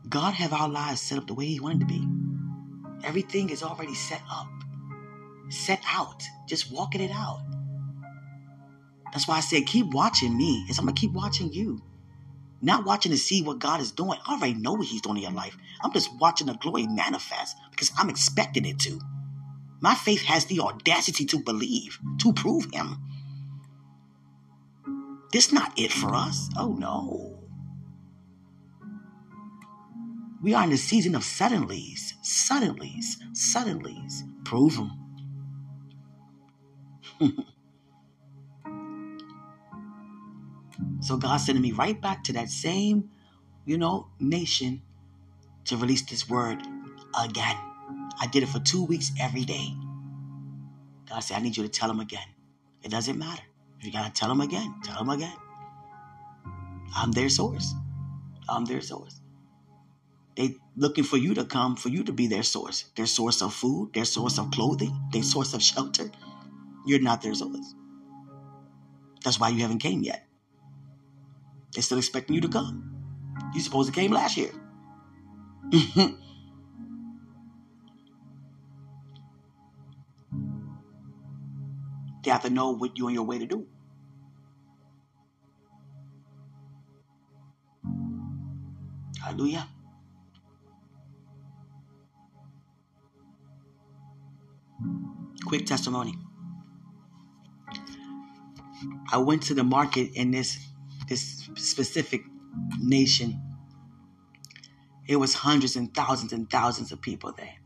[0.09, 2.07] God have our lives set up the way He wanted to be.
[3.05, 4.49] Everything is already set up
[5.51, 7.41] set out, just walking it out.
[9.13, 11.83] That's why I said, keep watching me, as I'm gonna keep watching you.
[12.63, 14.19] Not watching to see what God is doing.
[14.27, 15.57] I already know what He's doing in your life.
[15.83, 19.01] I'm just watching the glory manifest because I'm expecting it to.
[19.81, 22.99] My faith has the audacity to believe, to prove Him.
[25.33, 26.51] This not it for us.
[26.59, 27.39] Oh no.
[30.43, 34.23] We are in the season of suddenlies, suddenlies, suddenlies.
[34.45, 34.91] Prove Him.
[41.01, 43.11] so God sending me right back to that same,
[43.65, 44.83] you know, nation
[45.67, 46.63] to release this word
[47.21, 47.57] again.
[48.21, 49.75] I did it for two weeks every day.
[51.09, 52.29] God said, I need you to tell them again.
[52.83, 53.43] It doesn't matter.
[53.81, 55.37] You gotta tell them again, tell them again.
[56.97, 57.75] I'm their source.
[58.49, 59.21] I'm their source.
[60.37, 62.85] They looking for you to come, for you to be their source.
[62.97, 66.11] Their source of food, their source of clothing, their source of shelter,
[66.87, 67.75] you're not their source.
[69.25, 70.27] That's why you haven't came yet.
[71.73, 72.91] They're still expecting you to come.
[73.55, 74.51] You supposed to came last year.
[82.25, 83.67] they have to know what you're on your way to do.
[89.23, 89.69] Hallelujah.
[95.45, 96.15] Quick testimony.
[99.13, 100.59] I went to the market in this
[101.09, 102.23] this specific
[102.79, 103.43] nation.
[105.09, 107.57] It was hundreds and thousands and thousands of people there.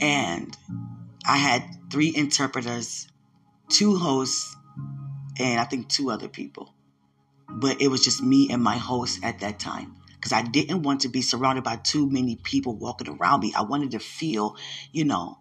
[0.00, 0.56] And
[1.26, 3.08] I had three interpreters,
[3.68, 4.56] two hosts,
[5.38, 6.74] and I think two other people.
[7.48, 11.02] But it was just me and my host at that time because I didn't want
[11.02, 13.54] to be surrounded by too many people walking around me.
[13.56, 14.56] I wanted to feel,
[14.92, 15.38] you know,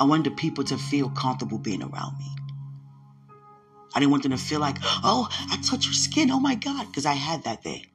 [0.00, 2.26] I wanted the people to feel comfortable being around me.
[3.94, 6.30] I didn't want them to feel like, oh, I touch her skin.
[6.30, 6.86] Oh my God.
[6.86, 7.86] Because I had that thing.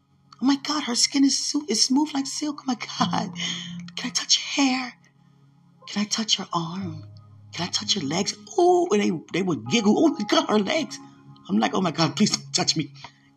[0.41, 2.61] Oh my God, her skin is, so, is smooth like silk.
[2.61, 3.33] Oh my God.
[3.95, 4.93] Can I touch her hair?
[5.87, 7.05] Can I touch her arm?
[7.53, 8.35] Can I touch her legs?
[8.57, 9.97] Oh, and they, they would giggle.
[9.97, 10.99] Oh my God, her legs.
[11.49, 12.91] I'm like, oh my God, please don't touch me.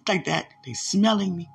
[0.06, 0.46] Like that.
[0.66, 1.48] They smelling me.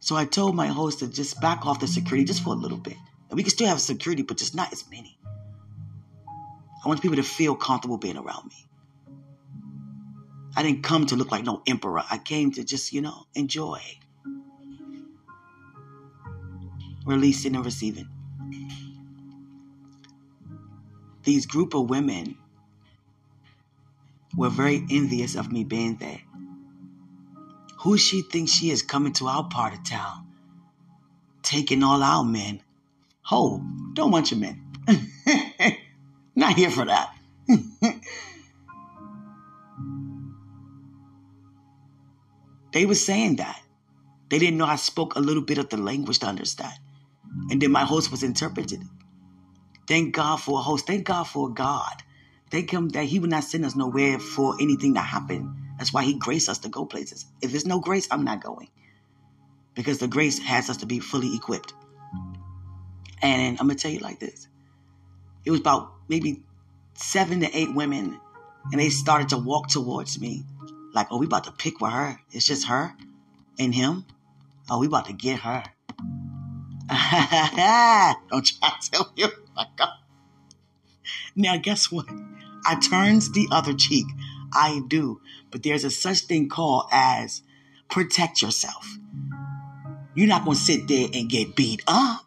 [0.00, 2.78] So I told my host to just back off the security just for a little
[2.78, 2.96] bit.
[3.28, 5.19] And we can still have security, but just not as many.
[6.84, 8.66] I want people to feel comfortable being around me.
[10.56, 12.02] I didn't come to look like no emperor.
[12.10, 13.80] I came to just, you know, enjoy.
[17.04, 18.08] Releasing and receiving.
[21.22, 22.36] These group of women
[24.36, 26.20] were very envious of me being there.
[27.80, 30.26] Who she thinks she is coming to our part of town?
[31.42, 32.62] Taking all our men.
[33.22, 33.62] Ho,
[33.92, 34.72] don't want your men.
[36.34, 37.14] Not here for that.
[42.72, 43.60] they were saying that.
[44.30, 46.74] They didn't know I spoke a little bit of the language to understand.
[47.50, 48.82] And then my host was interpreted.
[49.88, 50.86] Thank God for a host.
[50.86, 52.02] Thank God for God.
[52.50, 55.54] Thank Him that He would not send us nowhere for anything to happen.
[55.78, 57.26] That's why He graced us to go places.
[57.42, 58.68] If there's no grace, I'm not going.
[59.74, 61.72] Because the grace has us to be fully equipped.
[63.22, 64.48] And I'm going to tell you like this
[65.44, 66.42] it was about maybe
[66.94, 68.20] seven to eight women,
[68.72, 70.44] and they started to walk towards me
[70.92, 72.20] like, oh, we about to pick with her.
[72.32, 72.94] It's just her
[73.58, 74.04] and him.
[74.68, 75.64] Oh, we about to get her.
[78.30, 79.12] Don't try to tell.
[79.56, 79.88] Oh God.
[81.36, 82.06] Now, guess what?
[82.66, 84.06] I turns the other cheek.
[84.52, 85.20] I do.
[85.50, 87.42] But there's a such thing called as
[87.88, 88.86] protect yourself.
[90.14, 92.26] You're not going to sit there and get beat up.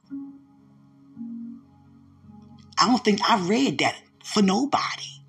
[2.84, 5.22] I don't think I read that for nobody.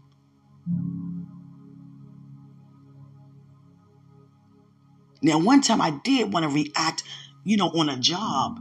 [5.22, 7.04] Now, one time I did want to react,
[7.44, 8.58] you know, on a job.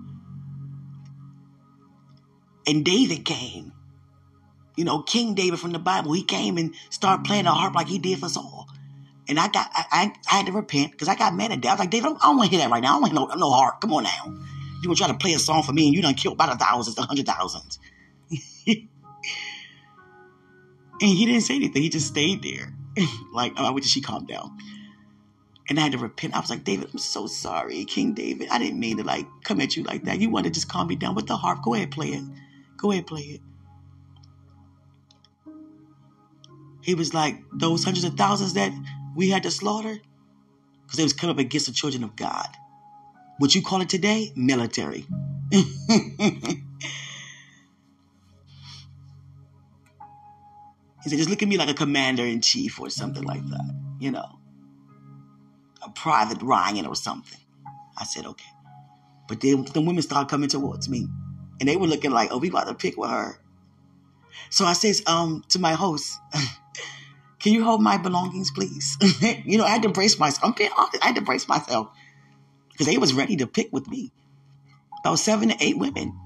[2.67, 3.73] And David came.
[4.77, 7.87] You know, King David from the Bible, he came and started playing the harp like
[7.87, 8.67] he did for Saul.
[9.27, 11.67] And I got, I, I, I had to repent because I got mad at that.
[11.67, 12.89] I was like, David, I don't, don't want to hear that right now.
[12.89, 13.81] I don't want no, no harp.
[13.81, 14.25] Come on now.
[14.25, 16.55] You gonna try to play a song for me and you done killed by the
[16.55, 17.79] thousands, the hundred thousands.
[21.01, 21.81] And he didn't say anything.
[21.81, 22.73] He just stayed there.
[23.33, 24.57] like, oh, I wish she calmed down.
[25.69, 26.33] And I had to repent.
[26.33, 28.49] I was like, David, I'm so sorry, King David.
[28.49, 30.19] I didn't mean to like come at you like that.
[30.19, 31.61] You want to just calm me down with the harp.
[31.63, 32.23] Go ahead, play it.
[32.77, 33.41] Go ahead, play it.
[36.81, 38.71] He was like, those hundreds of thousands that
[39.15, 39.99] we had to slaughter,
[40.83, 42.47] because they was coming up against the children of God.
[43.39, 44.31] What you call it today?
[44.35, 45.05] Military.
[51.03, 53.75] He said, just look at me like a commander in chief or something like that,
[53.99, 54.39] you know,
[55.85, 57.39] a private Ryan or something.
[57.97, 58.49] I said, okay.
[59.27, 61.07] But then the women started coming towards me
[61.59, 63.37] and they were looking like, oh, we about to pick with her.
[64.49, 66.17] So I says um, to my host,
[67.39, 68.97] can you hold my belongings, please?
[69.45, 70.43] you know, I had to brace myself.
[70.45, 71.03] I'm being honest.
[71.03, 71.89] I had to brace myself
[72.71, 74.11] because they was ready to pick with me.
[74.99, 76.17] About seven to eight women.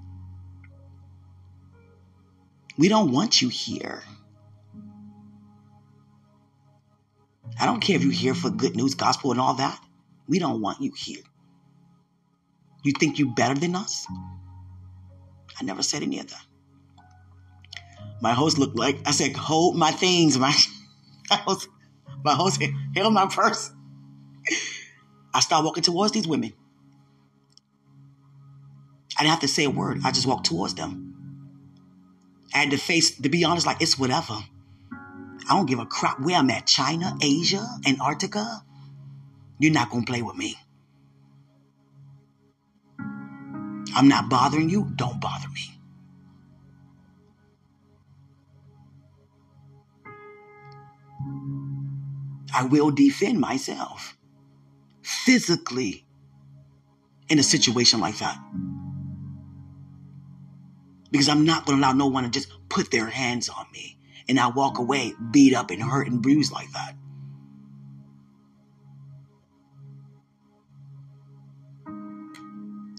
[2.78, 4.04] We don't want you here.
[7.60, 9.80] I don't care if you're here for good news, gospel, and all that.
[10.28, 11.22] We don't want you here.
[12.84, 14.06] You think you're better than us?
[15.60, 16.46] I never said any of that.
[18.22, 20.38] My host looked like I said, hold my things.
[21.30, 21.68] My, host,
[22.24, 22.64] my host
[22.96, 23.70] held my purse.
[25.34, 26.54] I started walking towards these women.
[29.18, 30.00] I didn't have to say a word.
[30.06, 31.08] I just walked towards them.
[32.54, 34.38] I had to face, to be honest, like it's whatever.
[35.50, 36.68] I don't give a crap where I'm at.
[36.68, 38.64] China, Asia, Antarctica.
[39.60, 40.56] You're not going to play with me.
[43.96, 44.92] I'm not bothering you.
[44.96, 45.74] Don't bother me.
[52.54, 54.18] I will defend myself
[55.02, 56.06] physically
[57.30, 58.38] in a situation like that.
[61.10, 63.97] Because I'm not going to allow no one to just put their hands on me
[64.30, 66.96] and I walk away beat up and hurt and bruised like that.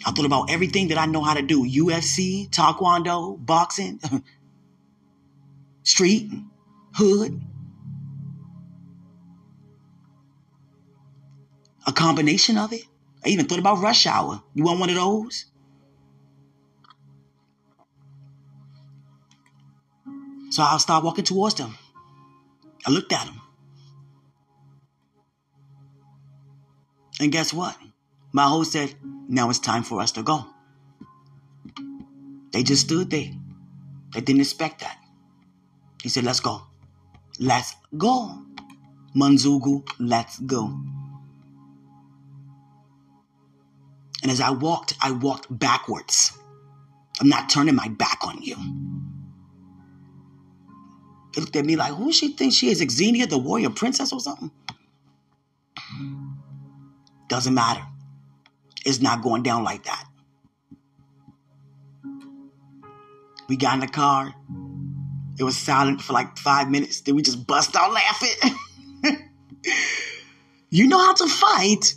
[0.07, 4.01] I thought about everything that I know how to do UFC, Taekwondo, boxing,
[5.83, 6.31] street,
[6.95, 7.43] hood.
[11.87, 12.83] A combination of it.
[13.25, 14.43] I even thought about rush hour.
[14.55, 15.47] You want one of those?
[20.59, 21.79] So I'll start walking towards them.
[22.85, 23.41] I looked at them.
[27.21, 27.77] And guess what?
[28.33, 28.93] My host said,
[29.29, 30.47] now it's time for us to go.
[32.51, 33.31] They just stood there.
[34.13, 34.99] They didn't expect that.
[36.03, 36.63] He said, let's go.
[37.39, 38.43] Let's go.
[39.15, 40.77] Manzugu, let's go.
[44.25, 46.37] And as I walked, I walked backwards.
[47.21, 48.57] I'm not turning my back on you.
[51.35, 52.81] They looked at me like, who she thinks she is?
[52.81, 54.51] Xena, the warrior princess or something?
[57.29, 57.85] Doesn't matter.
[58.85, 60.05] It's not going down like that.
[63.49, 64.35] We got in the car.
[65.39, 67.01] It was silent for like five minutes.
[67.01, 68.35] Then we just bust out laughing.
[70.71, 71.95] you know how to fight.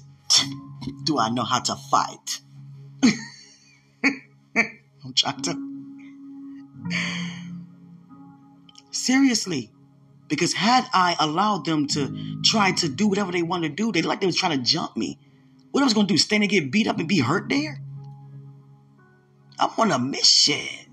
[1.04, 2.40] Do I know how to fight?
[5.04, 5.72] I'm trying to.
[8.92, 9.72] Seriously.
[10.28, 14.02] Because had I allowed them to try to do whatever they wanted to do, they
[14.02, 15.20] like they was trying to jump me.
[15.72, 16.18] What I was gonna do?
[16.18, 17.82] Stand and get beat up and be hurt there?
[19.60, 20.92] I'm on a mission.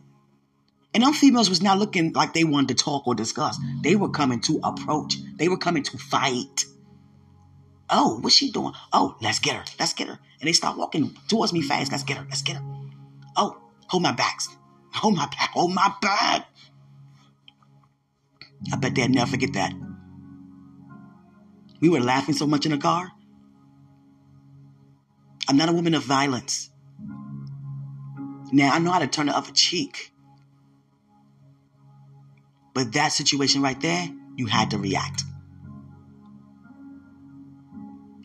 [0.94, 3.58] And them females was not looking like they wanted to talk or discuss.
[3.82, 5.16] They were coming to approach.
[5.36, 6.64] They were coming to fight.
[7.90, 8.72] Oh, what's she doing?
[8.92, 9.64] Oh, let's get her.
[9.78, 10.18] Let's get her.
[10.40, 11.92] And they start walking towards me fast.
[11.92, 12.26] Let's get her.
[12.28, 12.62] Let's get her.
[13.36, 14.48] Oh, hold my backs.
[14.92, 15.50] Hold my back.
[15.50, 16.48] Hold my back.
[18.72, 19.72] I bet they'll never forget that.
[21.80, 23.10] We were laughing so much in the car.
[25.48, 26.70] I'm not a woman of violence.
[28.52, 30.12] Now, I know how to turn the other cheek.
[32.74, 35.24] But that situation right there, you had to react.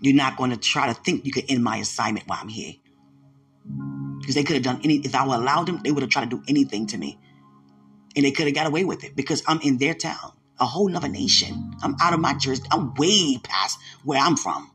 [0.01, 2.73] You're not going to try to think you could end my assignment while I'm here.
[4.19, 6.29] Because they could have done any, if I would allow them, they would have tried
[6.29, 7.19] to do anything to me.
[8.15, 10.87] And they could have got away with it because I'm in their town, a whole
[10.87, 11.75] nother nation.
[11.81, 12.71] I'm out of my jurisdiction.
[12.71, 14.69] I'm way past where I'm from.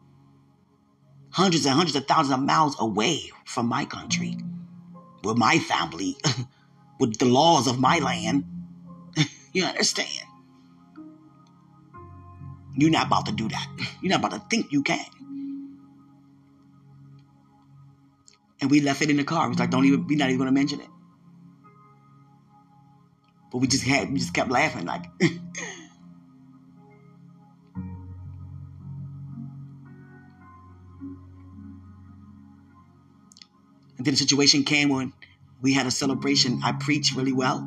[1.30, 4.36] Hundreds and hundreds of thousands of miles away from my country,
[5.22, 6.16] with my family,
[7.00, 8.44] with the laws of my land.
[9.52, 10.24] you understand?
[12.74, 13.68] You're not about to do that.
[14.02, 15.04] You're not about to think you can.
[18.60, 19.46] And we left it in the car.
[19.46, 20.88] We was like, don't even, we're not even going to mention it.
[23.50, 25.04] But we just had, we just kept laughing, like.
[25.20, 25.40] and
[33.98, 35.12] then the situation came when
[35.60, 36.60] we had a celebration.
[36.62, 37.58] I preached really well.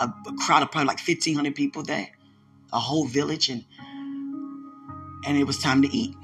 [0.00, 2.08] A, a crowd of probably like 1,500 people there,
[2.72, 3.64] a whole village, and
[5.26, 6.16] and it was time to eat.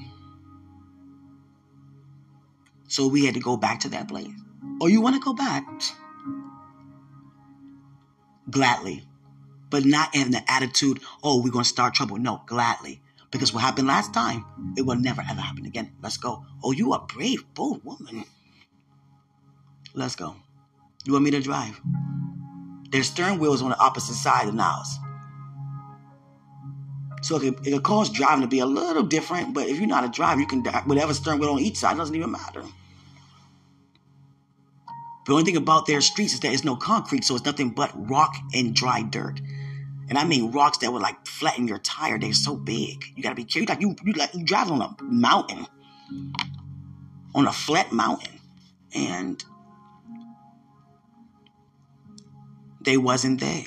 [2.89, 4.33] So we had to go back to that place.
[4.81, 5.67] Oh, you want to go back?
[8.51, 9.05] Gladly,
[9.71, 12.19] but not in the attitude, oh, we're going to start trouble.
[12.19, 13.01] No, gladly.
[13.31, 14.45] Because what happened last time,
[14.77, 15.93] it will never ever happen again.
[16.03, 16.45] Let's go.
[16.63, 18.25] Oh, you are brave, bold woman.
[19.95, 20.37] Let's go.
[21.05, 21.81] You want me to drive?
[22.91, 24.99] Their stern wheel is on the opposite side of the house.
[27.23, 29.89] So it can, it can cause driving to be a little different, but if you're
[29.89, 32.63] not a driver, you can whatever stern wheel on each side doesn't even matter.
[35.27, 37.91] The only thing about their streets is that it's no concrete, so it's nothing but
[38.09, 39.41] rock and dry dirt.
[40.09, 42.17] And I mean rocks that would like flatten your tire.
[42.17, 43.05] They're so big.
[43.17, 43.75] You gotta be careful.
[43.75, 45.67] Like you, you like you drive on a mountain,
[47.35, 48.39] on a flat mountain,
[48.95, 49.43] and
[52.81, 53.65] they wasn't there.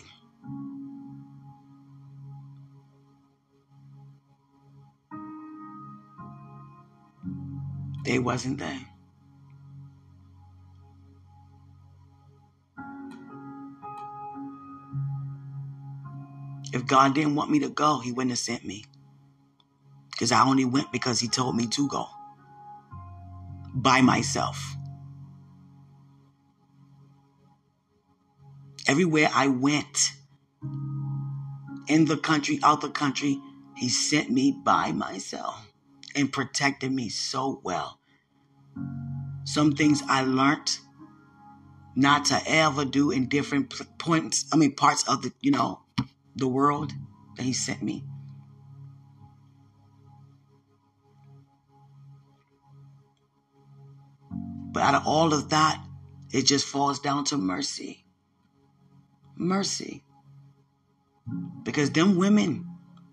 [8.05, 8.88] They wasn't there.
[16.73, 18.85] If God didn't want me to go, He wouldn't have sent me.
[20.11, 22.07] Because I only went because He told me to go
[23.73, 24.75] by myself.
[28.87, 30.13] Everywhere I went,
[31.87, 33.39] in the country, out the country,
[33.75, 35.71] He sent me by myself
[36.15, 37.99] and protected me so well.
[39.43, 40.77] Some things I learned
[41.95, 45.81] not to ever do in different points, I mean, parts of the, you know,
[46.35, 46.91] the world
[47.35, 48.03] that He sent me.
[54.71, 55.83] But out of all of that,
[56.31, 58.05] it just falls down to mercy.
[59.35, 60.03] Mercy.
[61.63, 62.67] Because them women,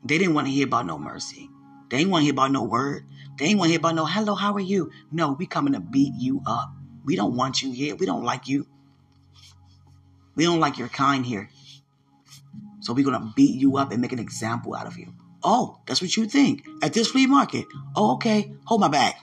[0.04, 1.48] they didn't want to hear about no mercy.
[1.88, 3.04] They ain't want to hear about no word.
[3.38, 4.90] They ain't want to hear about no hello, how are you?
[5.10, 6.70] No, we coming to beat you up.
[7.04, 7.94] We don't want you here.
[7.96, 8.66] We don't like you.
[10.34, 11.48] We don't like your kind here.
[12.86, 15.12] So we're gonna beat you up and make an example out of you.
[15.42, 17.66] Oh, that's what you think at this flea market.
[17.96, 18.52] Oh, okay.
[18.66, 19.14] Hold my bag.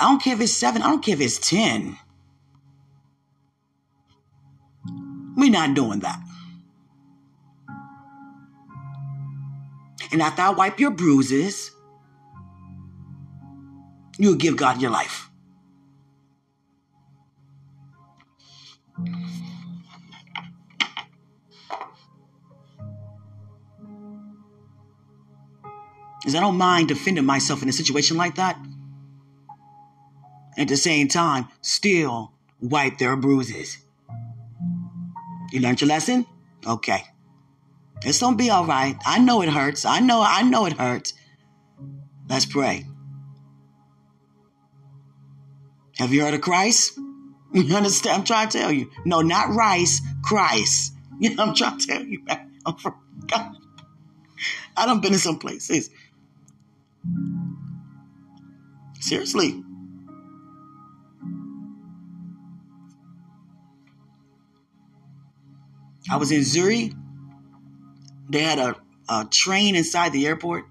[0.00, 0.82] I don't care if it's seven.
[0.82, 1.96] I don't care if it's ten.
[5.36, 6.18] We're not doing that.
[10.10, 11.70] And after I wipe your bruises,
[14.18, 15.30] you'll give God your life.
[26.20, 28.58] Because I don't mind defending myself in a situation like that.
[30.56, 33.78] At the same time, still wipe their bruises.
[35.52, 36.26] You learned your lesson?
[36.66, 37.04] Okay.
[38.02, 38.96] It's gonna be all right.
[39.06, 39.84] I know it hurts.
[39.84, 41.14] I know, I know it hurts.
[42.28, 42.86] Let's pray.
[45.98, 46.98] Have you heard of Christ?
[47.56, 48.18] You understand?
[48.18, 48.90] I'm trying to tell you.
[49.06, 50.92] No, not rice, Christ.
[51.18, 52.22] You know, I'm trying to tell you.
[52.28, 52.94] Oh, I'm from
[53.28, 53.56] God.
[54.76, 55.88] I done been in some places.
[59.00, 59.62] Seriously.
[66.10, 66.92] I was in Zurich.
[68.28, 68.74] They had a,
[69.08, 70.64] a train inside the airport.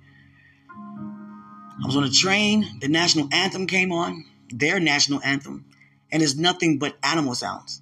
[0.70, 2.80] I was on a train.
[2.82, 5.66] The national anthem came on, their national anthem,
[6.12, 7.82] and it's nothing but animal sounds,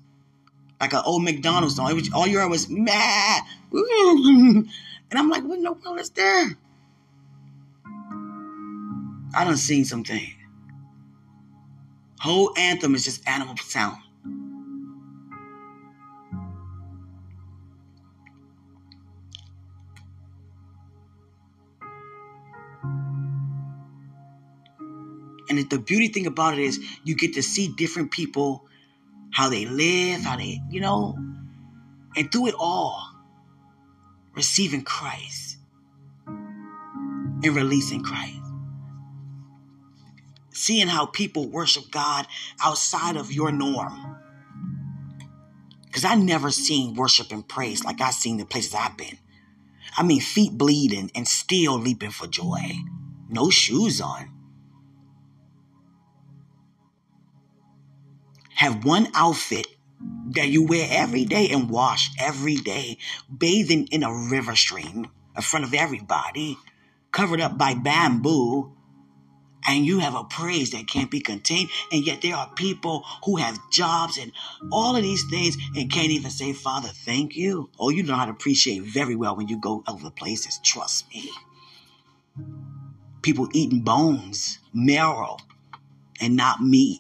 [0.80, 1.94] like an old McDonald's song.
[1.96, 4.70] Was, all you heard was mad, and
[5.12, 6.58] I'm like, what in the world is there?
[9.36, 10.34] I done seen something.
[12.20, 14.03] Whole anthem is just animal sound.
[25.58, 28.66] And the beauty thing about it is you get to see different people,
[29.32, 31.18] how they live, how they, you know,
[32.16, 33.10] and through it all,
[34.36, 35.58] receiving Christ
[36.28, 38.40] and releasing Christ.
[40.52, 42.28] Seeing how people worship God
[42.64, 44.18] outside of your norm.
[45.86, 49.18] Because I never seen worship and praise like I seen the places I've been.
[49.96, 52.72] I mean, feet bleeding and still leaping for joy.
[53.30, 54.32] No shoes on.
[58.64, 59.68] Have one outfit
[60.32, 62.98] that you wear every day and wash every day,
[63.36, 66.58] bathing in a river stream in front of everybody,
[67.12, 68.72] covered up by bamboo,
[69.66, 71.70] and you have a praise that can't be contained.
[71.92, 74.32] And yet there are people who have jobs and
[74.72, 77.70] all of these things and can't even say, Father, thank you.
[77.80, 80.60] Oh, you know how to appreciate very well when you go other places.
[80.64, 81.30] Trust me.
[83.22, 85.38] People eating bones, marrow,
[86.20, 87.00] and not meat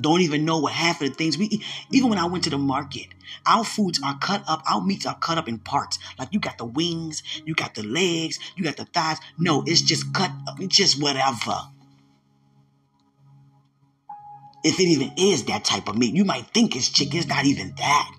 [0.00, 1.64] don't even know what half of the things we eat.
[1.90, 3.06] Even when I went to the market,
[3.46, 5.98] our foods are cut up, our meats are cut up in parts.
[6.18, 9.18] Like you got the wings, you got the legs, you got the thighs.
[9.38, 11.58] No, it's just cut up, it's just whatever.
[14.64, 17.44] If it even is that type of meat, you might think it's chicken, it's not
[17.44, 18.16] even that.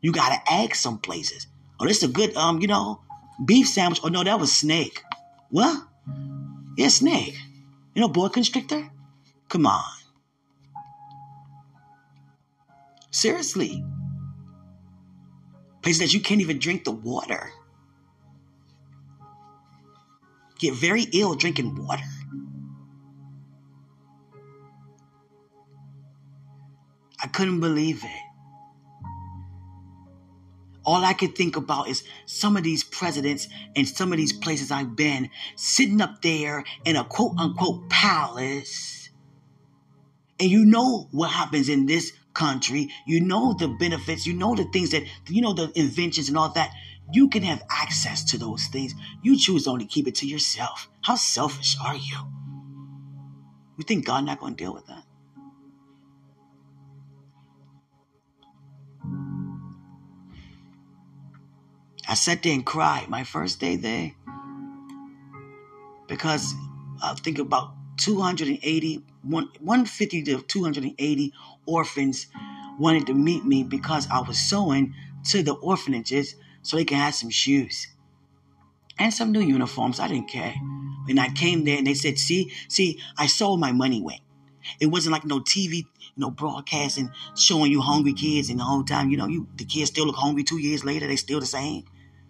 [0.00, 1.46] You gotta ask some places.
[1.78, 3.00] Oh, this is a good um, you know,
[3.44, 4.00] beef sandwich.
[4.02, 5.02] Oh no, that was snake.
[5.50, 5.86] What?
[6.76, 7.38] Yeah, snake.
[7.94, 8.90] You know, boa constrictor?
[9.48, 9.95] Come on.
[13.10, 13.84] Seriously.
[15.82, 17.50] Places that you can't even drink the water.
[20.58, 22.04] Get very ill drinking water.
[27.22, 28.22] I couldn't believe it.
[30.84, 34.70] All I could think about is some of these presidents and some of these places
[34.70, 39.10] I've been sitting up there in a quote unquote palace.
[40.38, 44.64] And you know what happens in this country, you know the benefits, you know the
[44.64, 46.70] things that, you know the inventions and all that.
[47.12, 48.94] You can have access to those things.
[49.22, 50.88] You choose to only keep it to yourself.
[51.02, 52.16] How selfish are you?
[53.78, 55.04] You think God not going to deal with that?
[62.08, 64.12] I sat there and cried my first day there
[66.08, 66.54] because
[67.02, 71.32] I think about 280, 150 to 280
[71.66, 72.26] orphans
[72.78, 74.94] wanted to meet me because I was sowing
[75.24, 77.88] to the orphanages so they can have some shoes
[78.98, 80.00] and some new uniforms.
[80.00, 80.54] I didn't care.
[81.08, 84.20] And I came there and they said, see, see, I saw my money went.
[84.80, 85.84] It wasn't like no TV, you
[86.16, 89.90] know, broadcasting, showing you hungry kids and the whole time, you know, you the kids
[89.90, 91.84] still look hungry two years later, they still the same.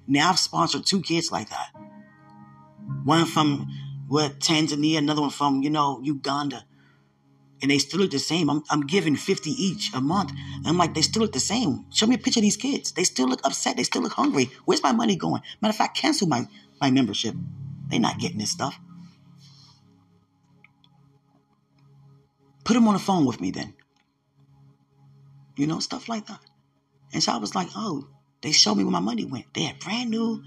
[0.06, 1.70] Now I've sponsored two kids like that.
[3.04, 3.68] One from
[4.06, 6.64] what Tanzania, another one from, you know, Uganda.
[7.62, 8.50] And they still look the same.
[8.50, 10.30] I'm, I'm giving 50 each a month.
[10.30, 11.86] And I'm like, they still look the same.
[11.90, 12.92] Show me a picture of these kids.
[12.92, 13.76] They still look upset.
[13.76, 14.50] They still look hungry.
[14.66, 15.42] Where's my money going?
[15.62, 16.46] Matter of fact, cancel my,
[16.80, 17.34] my membership.
[17.88, 18.78] They're not getting this stuff.
[22.64, 23.74] Put them on the phone with me then.
[25.56, 26.40] You know, stuff like that.
[27.12, 28.08] And so I was like, oh,
[28.42, 29.54] they showed me where my money went.
[29.54, 30.42] They had brand new,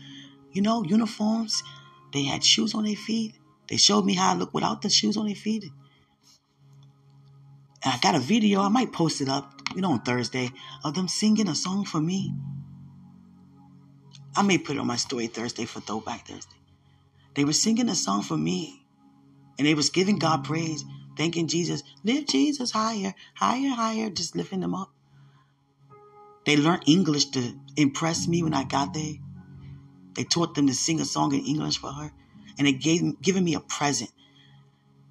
[0.51, 1.63] you know, uniforms.
[2.13, 3.35] They had shoes on their feet.
[3.67, 5.65] They showed me how I look without the shoes on their feet.
[7.83, 10.51] I got a video, I might post it up, you know, on Thursday,
[10.83, 12.33] of them singing a song for me.
[14.35, 16.57] I may put it on my story Thursday for Throwback Thursday.
[17.35, 18.85] They were singing a song for me.
[19.57, 20.83] And they was giving God praise,
[21.17, 21.83] thanking Jesus.
[22.03, 24.91] Lift Jesus higher, higher, higher, just lifting them up.
[26.45, 29.15] They learned English to impress me when I got there.
[30.13, 32.11] They taught them to sing a song in English for her.
[32.57, 34.11] And they gave given me a present.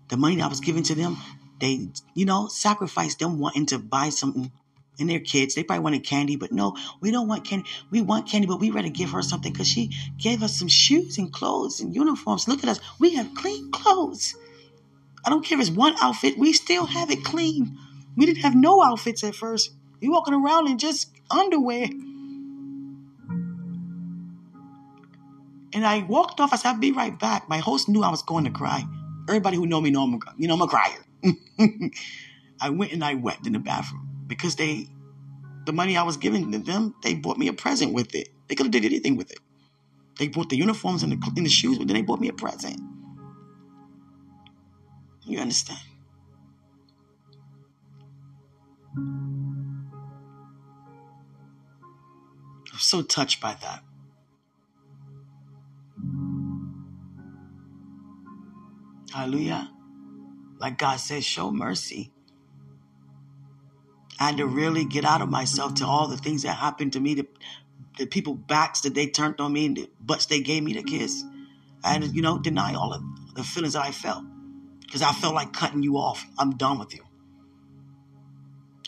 [0.09, 1.17] The money I was giving to them,
[1.61, 4.51] they, you know, sacrifice them wanting to buy something
[4.99, 5.55] and their kids.
[5.55, 7.69] They probably wanted candy, but no, we don't want candy.
[7.91, 11.19] We want candy, but we rather give her something because she gave us some shoes
[11.19, 12.49] and clothes and uniforms.
[12.49, 12.81] Look at us.
[12.99, 14.35] We have clean clothes.
[15.25, 17.79] I don't care if it's one outfit, we still have it clean.
[18.17, 19.71] We didn't have no outfits at first.
[20.01, 21.89] You walking around in just underwear.
[25.75, 26.53] And I walked off.
[26.53, 27.49] I said, I'll be right back.
[27.49, 28.85] My host knew I was going to cry.
[29.29, 31.05] Everybody who know me know I'm you know, I'm a crier.
[32.61, 34.89] I went and I wept in the bathroom because they,
[35.67, 38.29] the money I was giving to them, they bought me a present with it.
[38.49, 39.39] They could have did anything with it.
[40.19, 42.33] They bought the uniforms and the, and the shoes, but then they bought me a
[42.33, 42.81] present.
[45.25, 45.81] You understand?
[52.73, 53.83] I'm so touched by that.
[59.13, 59.71] Hallelujah.
[60.59, 62.13] Like God says, show mercy.
[64.21, 67.01] I had to really get out of myself to all the things that happened to
[67.01, 67.27] me, the,
[67.99, 70.83] the people backs that they turned on me and the butts they gave me to
[70.83, 71.23] kiss.
[71.85, 73.03] I had to, you know, deny all of
[73.35, 74.25] the feelings that I felt.
[74.81, 76.27] Because I felt like cutting you off.
[76.39, 77.05] I'm done with you.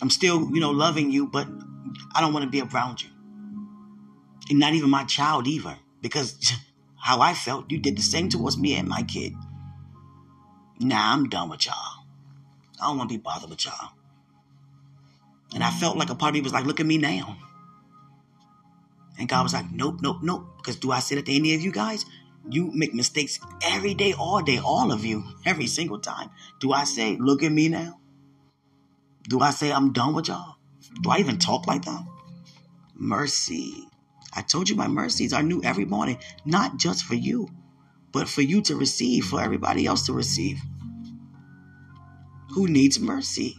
[0.02, 1.46] I'm still, you know, loving you, but
[2.14, 3.10] I don't want to be around you
[4.50, 6.52] and not even my child either, because
[6.96, 9.34] how I felt, you did the same towards me and my kid.
[10.80, 12.04] Nah, I'm done with y'all.
[12.80, 13.90] I don't want to be bothered with y'all.
[15.54, 17.36] And I felt like a part of me was like, look at me now.
[19.18, 20.46] And God was like, nope, nope, nope.
[20.56, 22.06] Because do I say that to any of you guys?
[22.48, 26.30] You make mistakes every day, all day, all of you, every single time.
[26.60, 28.00] Do I say, look at me now?
[29.28, 30.56] Do I say I'm done with y'all?
[31.02, 32.02] Do I even talk like that?
[32.94, 33.86] Mercy.
[34.32, 37.48] I told you my mercies are new every morning, not just for you,
[38.12, 40.60] but for you to receive, for everybody else to receive.
[42.54, 43.56] Who needs mercy?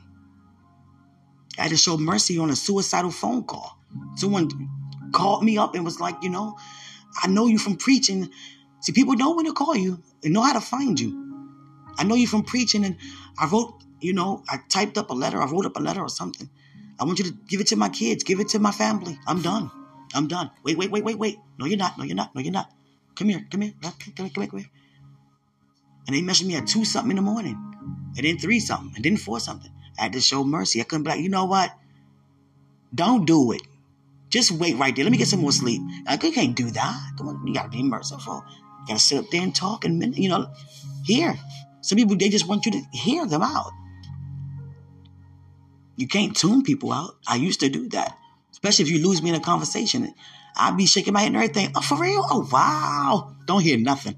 [1.58, 3.78] I had to show mercy on a suicidal phone call.
[4.16, 4.50] Someone
[5.12, 6.58] called me up and was like, you know,
[7.22, 8.30] I know you from preaching.
[8.82, 11.22] See, people know when to call you and know how to find you.
[11.98, 12.98] I know you from preaching, and
[13.38, 16.10] I wrote, you know, I typed up a letter, I wrote up a letter or
[16.10, 16.50] something.
[17.00, 19.20] I want you to give it to my kids, give it to my family.
[19.28, 19.70] I'm done.
[20.14, 20.52] I'm done.
[20.64, 21.38] Wait, wait, wait, wait, wait.
[21.58, 21.98] No, you're not.
[21.98, 22.34] No, you're not.
[22.36, 22.72] No, you're not.
[23.16, 23.46] Come here.
[23.50, 23.74] Come here.
[23.82, 24.14] Come here.
[24.16, 24.48] Come here.
[24.48, 24.70] Come here.
[26.08, 27.56] And they messaged me at two something in the morning,
[28.18, 29.72] and then three something, and then four something.
[30.00, 30.82] I had to show mercy.
[30.82, 31.72] I couldn't be like, you know what?
[32.94, 33.62] Don't do it.
[34.30, 35.06] Just wait right there.
[35.06, 35.82] Let me get some more sleep.
[36.06, 37.12] Like, can't do that.
[37.18, 38.44] Come on, you gotta be merciful.
[38.82, 40.52] You gotta sit up there and talk and you know,
[41.06, 41.38] hear.
[41.82, 43.72] Some people they just want you to hear them out.
[45.98, 47.18] You can't tune people out.
[47.28, 48.18] I used to do that
[48.64, 50.14] especially if you lose me in a conversation.
[50.56, 51.72] I'd be shaking my head and everything.
[51.76, 52.24] Oh, for real?
[52.30, 53.36] Oh, wow.
[53.46, 54.16] Don't hear nothing.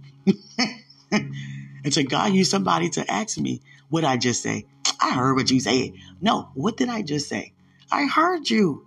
[1.84, 4.65] Until God used somebody to ask me, what I just say?
[4.99, 5.93] I heard what you said.
[6.21, 7.53] No, what did I just say?
[7.91, 8.86] I heard you.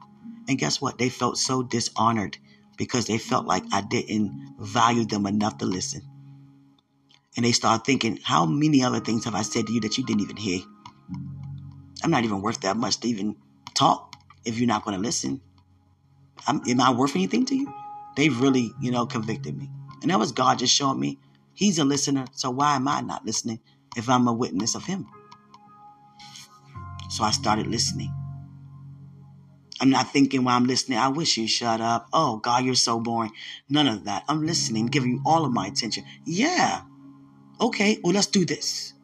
[0.49, 0.99] And guess what?
[0.99, 2.39] They felt so dishonored
[2.77, 6.03] because they felt like I didn't value them enough to listen.
[7.37, 10.05] And they start thinking, how many other things have I said to you that you
[10.05, 10.61] didn't even hear?
[12.03, 13.37] I'm not even worth that much to even
[13.75, 15.41] talk if you're not going to listen.
[16.47, 17.73] I'm, am I worth anything to you?
[18.17, 19.71] They really, you know, convicted me.
[20.03, 21.19] And that was God just showing me
[21.55, 22.27] He's a listener.
[22.33, 23.61] So why am I not listening
[23.97, 25.07] if I'm a witness of Him?
[27.09, 28.13] So I started listening.
[29.81, 32.09] I'm not thinking while I'm listening, I wish you shut up.
[32.13, 33.33] Oh, God, you're so boring.
[33.69, 34.25] None of that.
[34.29, 36.05] I'm listening, giving you all of my attention.
[36.25, 36.83] Yeah.
[37.61, 38.95] Okay, well, let's do this.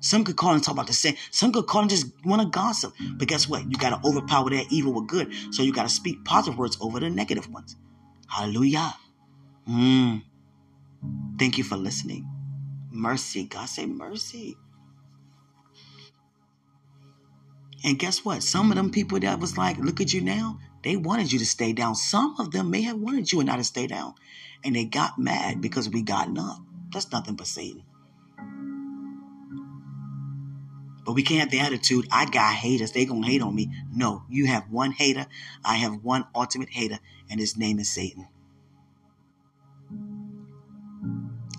[0.00, 1.16] Some could call and talk about the sin.
[1.30, 2.94] Some could call and just want to gossip.
[3.16, 3.62] But guess what?
[3.70, 5.32] You got to overpower that evil with good.
[5.50, 7.76] So you got to speak positive words over the negative ones.
[8.28, 8.94] Hallelujah.
[9.68, 10.22] Mm.
[11.38, 12.28] Thank you for listening.
[12.90, 13.44] Mercy.
[13.44, 14.56] God say mercy.
[17.84, 18.42] And guess what?
[18.42, 21.46] Some of them people that was like, look at you now, they wanted you to
[21.46, 21.94] stay down.
[21.94, 24.14] Some of them may have wanted you and not to stay down.
[24.64, 26.58] And they got mad because we gotten up.
[26.92, 27.82] That's nothing but Satan.
[31.06, 33.70] But we can't have the attitude, I got haters, they gonna hate on me.
[33.92, 35.26] No, you have one hater,
[35.64, 36.98] I have one ultimate hater,
[37.30, 38.26] and his name is Satan.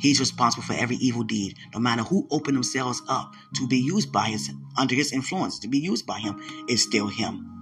[0.02, 4.12] He's responsible for every evil deed, no matter who open themselves up to be used
[4.12, 7.54] by his under his influence, to be used by him, is still him.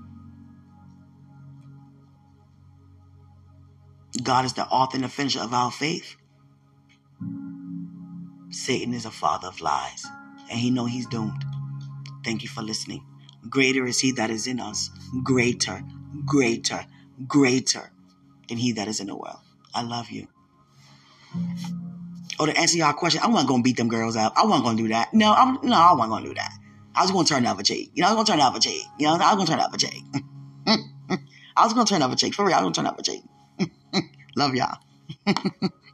[4.24, 6.16] God is the author and the finisher of our faith.
[8.50, 10.06] Satan is a father of lies,
[10.50, 11.46] and he know he's doomed.
[12.26, 13.06] Thank you for listening.
[13.48, 14.90] Greater is he that is in us,
[15.24, 15.84] greater,
[16.26, 16.84] greater,
[17.28, 17.92] greater
[18.50, 19.38] than he that is in the world.
[19.76, 20.28] I love you.
[22.40, 24.34] Oh, to answer y'all question, I wasn't gonna beat them girls up.
[24.36, 25.14] I wasn't gonna do that.
[25.14, 26.52] No, I'm no, I wasn't gonna do that.
[26.96, 27.92] I was gonna turn the other cheek.
[27.94, 28.84] You know, I was gonna turn the other cheek.
[28.98, 30.04] You know, I was gonna turn the other cheek.
[31.56, 32.34] I was gonna turn the other cheek.
[32.34, 33.22] For real, I was gonna turn the other cheek.
[34.36, 34.80] Love y'all.